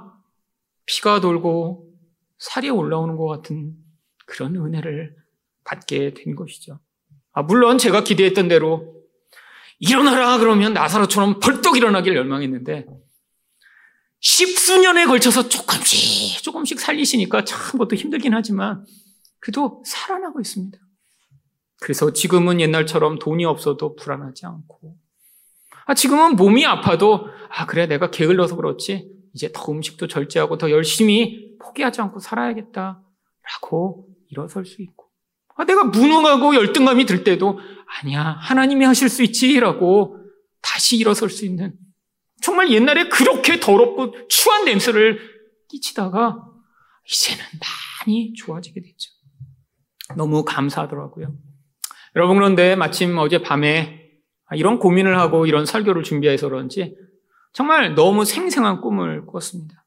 피가 0.86 1.22
돌고 1.22 1.94
살이 2.38 2.70
올라오는 2.70 3.16
것 3.16 3.28
같은 3.28 3.76
그런 4.26 4.56
은혜를 4.56 5.16
받게 5.64 6.14
된 6.14 6.36
것이죠. 6.36 6.80
아, 7.32 7.44
물론 7.44 7.78
제가 7.78 8.04
기대했던 8.04 8.48
대로 8.48 8.96
일어나라 9.80 10.38
그러면 10.38 10.74
나사로처럼 10.74 11.40
벌떡 11.40 11.78
일어나길 11.78 12.16
열망했는데 12.16 12.86
십수년에 14.20 15.06
걸쳐서 15.06 15.48
조금씩 15.48 16.44
조금씩 16.44 16.80
살리시니까 16.80 17.46
참 17.46 17.60
그것도 17.72 17.96
힘들긴 17.96 18.34
하지만 18.34 18.86
그래도 19.40 19.82
살아나고 19.86 20.42
있습니다. 20.42 20.78
그래서 21.82 22.12
지금은 22.12 22.60
옛날처럼 22.60 23.20
돈이 23.20 23.46
없어도 23.46 23.96
불안하지 23.96 24.46
않고. 24.46 24.96
아 25.86 25.94
지금은 25.94 26.36
몸이 26.36 26.66
아파도 26.66 27.28
아 27.50 27.66
그래 27.66 27.88
내가 27.88 28.12
게을러서 28.12 28.56
그렇지. 28.56 29.12
이제 29.34 29.52
더 29.54 29.72
음식도 29.72 30.08
절제하고 30.08 30.58
더 30.58 30.72
열심히 30.72 31.58
포기하지 31.60 32.02
않고 32.02 32.20
살아야겠다 32.20 33.02
라고 33.54 34.08
일어설 34.28 34.66
수 34.66 34.82
있고. 34.82 35.06
아 35.56 35.66
내가 35.66 35.84
무능하고 35.86 36.56
열등감이 36.56 37.06
들 37.06 37.24
때도 37.24 37.60
아니야 38.02 38.22
하나님이 38.40 38.86
하실 38.86 39.10
수 39.10 39.24
있지 39.24 39.60
라고 39.60 40.18
다시 40.62 40.98
일어설 40.98 41.30
수 41.30 41.46
있는. 41.46 41.74
정말 42.42 42.72
옛날에 42.72 43.10
그렇게 43.10 43.60
더럽고 43.60 44.14
추한 44.28 44.66
냄새를 44.66 45.20
끼치다가 45.70 46.38
이제는 47.06 47.44
많이 48.06 48.34
좋아지게 48.34 48.82
됐죠. 48.82 49.12
너무 50.16 50.44
감사하더라고요. 50.46 51.36
여러분 52.20 52.36
그런데 52.36 52.76
마침 52.76 53.18
어제 53.18 53.42
밤에 53.42 54.10
이런 54.54 54.78
고민을 54.78 55.18
하고 55.18 55.46
이런 55.46 55.66
설교를 55.66 56.04
준비해서 56.04 56.50
그런지 56.50 56.94
정말 57.54 57.96
너무 57.96 58.26
생생한 58.26 58.82
꿈을 58.82 59.26
꿨습니다. 59.26 59.86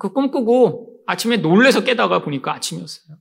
그 0.00 0.12
꿈 0.12 0.32
꾸고 0.32 1.02
아침에 1.06 1.36
놀래서 1.36 1.84
깨다가 1.84 2.22
보니까 2.22 2.52
아침이었어요. 2.54 3.16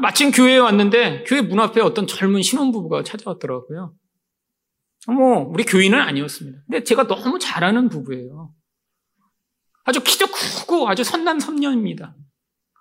마침 0.00 0.30
교회에 0.30 0.56
왔는데 0.56 1.24
교회 1.24 1.42
문 1.42 1.60
앞에 1.60 1.82
어떤 1.82 2.06
젊은 2.06 2.40
신혼부부가 2.40 3.02
찾아왔더라고요. 3.02 3.92
뭐 5.08 5.40
우리 5.48 5.64
교인은 5.64 6.00
아니었습니다. 6.00 6.58
근데 6.66 6.84
제가 6.84 7.06
너무 7.06 7.38
잘하는 7.38 7.90
부부예요. 7.90 8.54
아주 9.84 10.02
키도 10.02 10.26
크고 10.28 10.88
아주 10.88 11.04
선남 11.04 11.38
선녀입니다. 11.38 12.16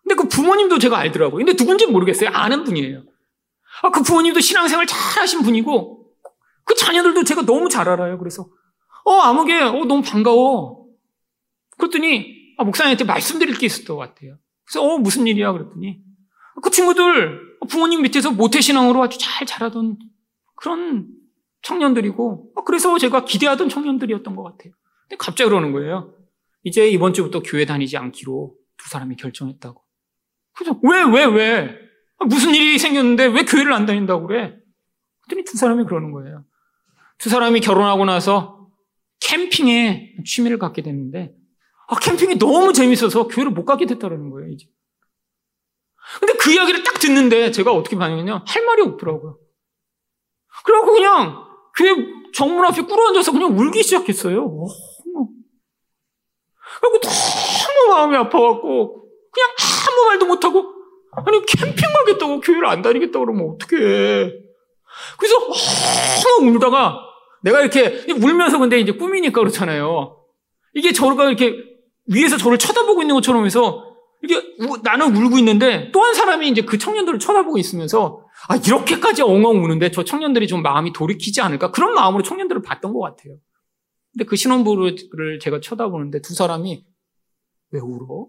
근데 0.03 0.16
그 0.16 0.30
부모님도 0.30 0.80
제가 0.80 0.97
알더라고요. 0.97 1.43
근데 1.43 1.58
누군지 1.58 1.86
모르겠어요. 1.88 2.30
아는 2.30 2.64
분이에요. 2.64 3.03
아, 3.84 3.89
그 3.91 4.01
부모님도 4.01 4.39
신앙생활 4.39 4.88
잘 4.88 4.99
하신 5.21 5.41
분이고 5.41 6.11
그 6.63 6.75
자녀들도 6.75 7.23
제가 7.23 7.43
너무 7.43 7.69
잘 7.69 7.88
알아요. 7.89 8.17
그래서 8.17 8.49
어 9.05 9.13
아무개 9.21 9.53
어 9.59 9.86
너무 9.86 10.01
반가워. 10.01 10.88
그랬더니 11.78 12.55
아, 12.57 12.63
목사님한테 12.63 13.05
말씀드릴 13.05 13.57
게 13.57 13.65
있을 13.65 13.86
것 13.86 13.95
같아요. 13.95 14.38
그래서 14.65 14.84
어 14.84 14.97
무슨 14.97 15.28
일이야 15.28 15.51
그랬더니 15.53 16.01
그 16.61 16.69
친구들 16.69 17.57
부모님 17.69 18.01
밑에서 18.01 18.32
모태신앙으로 18.32 19.03
아주 19.03 19.17
잘 19.19 19.45
자라던 19.45 19.97
그런 20.55 21.07
청년들이고 21.61 22.51
어, 22.55 22.63
그래서 22.63 22.97
제가 22.97 23.25
기대하던 23.25 23.69
청년들이었던 23.69 24.36
것 24.36 24.43
같아요. 24.43 24.73
근데 25.03 25.15
갑자기 25.17 25.49
그러는 25.49 25.71
거예요. 25.71 26.13
이제 26.63 26.89
이번 26.89 27.13
주부터 27.13 27.41
교회 27.41 27.65
다니지 27.65 27.97
않기로 27.97 28.55
두 28.78 28.89
사람이 28.89 29.15
결정했다고. 29.15 29.82
그래서 30.53 30.80
왜, 30.84 31.03
왜, 31.03 31.25
왜? 31.25 31.86
아, 32.20 32.26
무슨 32.26 32.53
일이 32.53 32.78
생겼는데 32.78 33.26
왜 33.28 33.43
교회를 33.43 33.74
안 33.74 33.86
다닌다고 33.86 34.28
그래? 34.28 34.55
그랬더니 35.22 35.43
두 35.45 35.57
사람이 35.57 35.86
그러는 35.86 36.11
거예요. 36.11 36.43
두 37.18 37.30
사람이 37.30 37.61
결혼하고 37.61 38.05
나서 38.05 38.68
캠핑에 39.20 40.18
취미를 40.26 40.59
갖게 40.59 40.82
됐는데, 40.82 41.34
아, 41.88 41.99
캠핑이 41.99 42.38
너무 42.38 42.74
재밌어서 42.74 43.28
교회를 43.28 43.51
못 43.51 43.65
가게 43.65 43.86
됐다는 43.86 44.30
거예요, 44.30 44.51
이제. 44.51 44.68
근데 46.20 46.34
그 46.34 46.51
이야기를 46.51 46.84
딱 46.84 46.99
듣는데 46.99 47.51
제가 47.51 47.74
어떻게 47.74 47.97
반응했냐? 47.97 48.43
할 48.45 48.65
말이 48.65 48.82
없더라고요. 48.84 49.39
그래갖고 50.63 50.93
그냥 50.93 51.43
교회 51.76 51.95
정문 52.34 52.65
앞에 52.65 52.82
꿇어 52.84 53.07
앉아서 53.07 53.32
그냥 53.32 53.57
울기 53.57 53.84
시작했어요. 53.84 54.45
어, 54.45 54.68
그리고 56.82 56.99
너무 57.01 57.89
마음이 57.89 58.15
아파갖고 58.15 59.09
그냥 59.32 59.49
아무 59.89 60.05
말도 60.05 60.26
못하고 60.28 60.76
아니 61.26 61.45
캠핑 61.45 61.76
가겠다고 62.05 62.39
교회를 62.41 62.65
안 62.68 62.82
다니겠다고 62.82 63.26
그러면 63.26 63.55
어떡해. 63.55 64.32
그래서 65.18 65.39
너무 66.24 66.51
울다가 66.51 66.99
내가 67.43 67.61
이렇게 67.61 68.05
울면서 68.13 68.59
근데 68.59 68.80
이제 68.80 68.91
꿈이니까 68.91 69.39
그렇잖아요. 69.39 70.18
이게 70.74 70.91
저가 70.91 71.28
이렇게 71.28 71.55
위에서 72.07 72.38
저를 72.38 72.57
쳐다보고 72.57 73.01
있는 73.01 73.15
것처럼 73.15 73.45
해서 73.45 73.84
이게 74.24 74.41
나는 74.84 75.15
울고 75.15 75.38
있는데 75.39 75.91
또 75.91 76.01
한 76.01 76.13
사람이 76.13 76.49
이제 76.49 76.61
그 76.61 76.78
청년들을 76.78 77.20
쳐다보고 77.20 77.57
있으면서 77.57 78.24
아 78.47 78.55
이렇게까지 78.55 79.22
엉엉 79.24 79.63
우는데 79.63 79.91
저 79.91 80.03
청년들이 80.03 80.47
좀 80.47 80.61
마음이 80.61 80.93
돌이키지 80.93 81.41
않을까 81.41 81.72
그런 81.72 81.93
마음으로 81.93 82.24
청년들을 82.24 82.61
봤던 82.61 82.93
것 82.93 82.99
같아요. 82.99 83.36
근데 84.13 84.26
그 84.26 84.36
신혼부를 84.36 85.39
제가 85.41 85.59
쳐다보는데 85.61 86.22
두 86.22 86.34
사람이 86.34 86.84
왜 87.72 87.80
울어? 87.80 88.28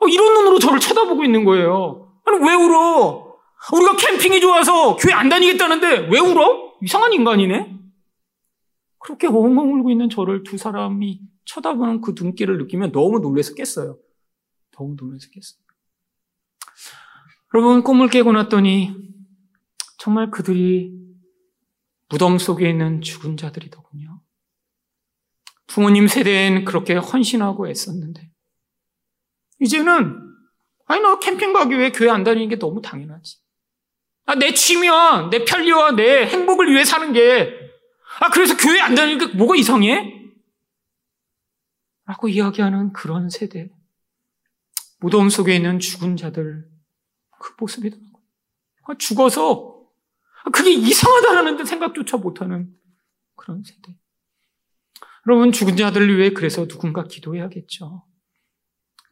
어, 0.00 0.08
이런 0.08 0.34
눈으로 0.34 0.58
저를 0.58 0.80
쳐다보고 0.80 1.22
있는 1.24 1.44
거예요. 1.44 2.11
아니, 2.24 2.38
왜 2.38 2.54
울어? 2.54 3.36
우리가 3.72 3.96
캠핑이 3.96 4.40
좋아서 4.40 4.96
교회 4.96 5.12
안 5.12 5.28
다니겠다는데 5.28 6.08
왜 6.08 6.18
울어? 6.18 6.74
이상한 6.82 7.12
인간이네? 7.12 7.78
그렇게 8.98 9.26
엉엉 9.26 9.72
울고 9.74 9.90
있는 9.90 10.10
저를 10.10 10.42
두 10.42 10.56
사람이 10.56 11.20
쳐다보는 11.44 12.00
그 12.00 12.14
눈길을 12.16 12.58
느끼면 12.58 12.92
너무 12.92 13.18
놀래서 13.18 13.54
깼어요. 13.54 13.98
너무 14.72 14.96
놀래서 14.98 15.28
깼어요. 15.30 15.62
여러분, 17.54 17.82
꿈을 17.82 18.08
깨고 18.08 18.32
났더니 18.32 18.94
정말 19.98 20.30
그들이 20.30 20.92
무덤 22.08 22.38
속에 22.38 22.68
있는 22.68 23.02
죽은 23.02 23.36
자들이더군요. 23.36 24.20
부모님 25.66 26.06
세대엔 26.08 26.64
그렇게 26.64 26.94
헌신하고 26.94 27.68
애썼는데, 27.68 28.30
이제는, 29.60 30.31
아니, 30.86 31.00
너 31.00 31.18
캠핑 31.18 31.52
가기 31.52 31.78
위해 31.78 31.90
교회 31.90 32.10
안 32.10 32.24
다니는 32.24 32.48
게 32.48 32.58
너무 32.58 32.82
당연하지. 32.82 33.38
아, 34.26 34.34
내 34.34 34.54
취미와 34.54 35.30
내 35.30 35.44
편리와 35.44 35.92
내 35.92 36.26
행복을 36.26 36.72
위해 36.72 36.84
사는 36.84 37.12
게, 37.12 37.52
아, 38.20 38.30
그래서 38.30 38.56
교회 38.56 38.80
안 38.80 38.94
다니는 38.94 39.18
게 39.18 39.36
뭐가 39.36 39.56
이상해? 39.56 40.20
라고 42.04 42.28
이야기하는 42.28 42.92
그런 42.92 43.30
세대. 43.30 43.70
무덤 45.00 45.30
속에 45.30 45.56
있는 45.56 45.78
죽은 45.78 46.16
자들, 46.16 46.68
그 47.40 47.54
모습이더라고요. 47.58 48.12
아, 48.84 48.94
죽어서, 48.98 49.82
아, 50.44 50.50
그게 50.50 50.72
이상하다라는 50.72 51.64
생각조차 51.64 52.16
못하는 52.16 52.72
그런 53.34 53.62
세대. 53.64 53.96
여러분, 55.26 55.52
죽은 55.52 55.76
자들을 55.76 56.18
위해 56.18 56.30
그래서 56.30 56.66
누군가 56.66 57.04
기도해야겠죠. 57.04 58.04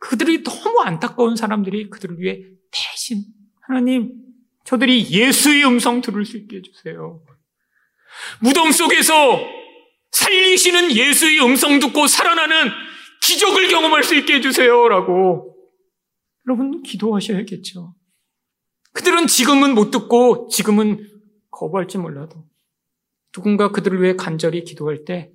그들이 0.00 0.42
너무 0.42 0.80
안타까운 0.80 1.36
사람들이 1.36 1.90
그들을 1.90 2.18
위해 2.18 2.42
대신 2.72 3.22
하나님, 3.60 4.12
저들이 4.64 5.08
예수의 5.10 5.64
음성 5.64 6.00
들을 6.00 6.24
수 6.24 6.36
있게 6.36 6.56
해주세요. 6.56 7.22
무덤 8.40 8.72
속에서 8.72 9.40
살리시는 10.10 10.92
예수의 10.96 11.40
음성 11.40 11.78
듣고 11.78 12.06
살아나는 12.06 12.70
기적을 13.22 13.68
경험할 13.68 14.02
수 14.02 14.16
있게 14.16 14.34
해주세요. 14.36 14.88
라고 14.88 15.54
여러분 16.46 16.82
기도하셔야겠죠. 16.82 17.94
그들은 18.92 19.26
지금은 19.28 19.74
못 19.74 19.90
듣고 19.90 20.48
지금은 20.48 21.06
거부할지 21.50 21.98
몰라도 21.98 22.44
누군가 23.32 23.70
그들을 23.70 24.02
위해 24.02 24.16
간절히 24.16 24.64
기도할 24.64 25.04
때 25.04 25.30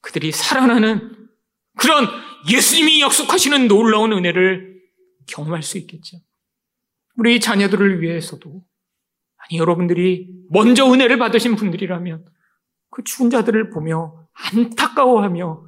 그들이 0.00 0.30
살아나는 0.30 1.28
그런 1.76 2.06
예수님이 2.50 3.00
약속하시는 3.00 3.68
놀라운 3.68 4.12
은혜를 4.12 4.82
경험할 5.26 5.62
수 5.62 5.78
있겠죠. 5.78 6.18
우리 7.16 7.40
자녀들을 7.40 8.02
위해서도 8.02 8.64
아니 9.36 9.58
여러분들이 9.58 10.28
먼저 10.50 10.90
은혜를 10.90 11.18
받으신 11.18 11.56
분들이라면 11.56 12.24
그 12.90 13.02
죽은 13.04 13.30
자들을 13.30 13.70
보며 13.70 14.28
안타까워하며 14.32 15.64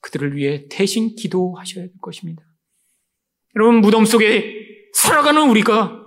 그들을 0.00 0.36
위해 0.36 0.66
대신 0.70 1.14
기도하셔야 1.16 1.84
될 1.84 1.92
것입니다. 2.00 2.42
여러분 3.56 3.80
무덤 3.80 4.04
속에 4.04 4.56
살아가는 4.94 5.48
우리가 5.50 6.04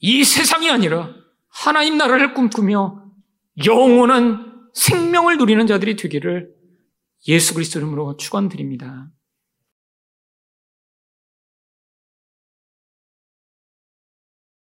이 0.00 0.24
세상이 0.24 0.70
아니라 0.70 1.14
하나님 1.48 1.96
나라를 1.96 2.34
꿈꾸며 2.34 3.04
영원한 3.66 4.68
생명을 4.74 5.36
누리는 5.38 5.66
자들이 5.66 5.96
되기를 5.96 6.54
예수 7.28 7.54
그리스도 7.54 7.78
이름으로 7.78 8.16
축원드립니다. 8.16 9.10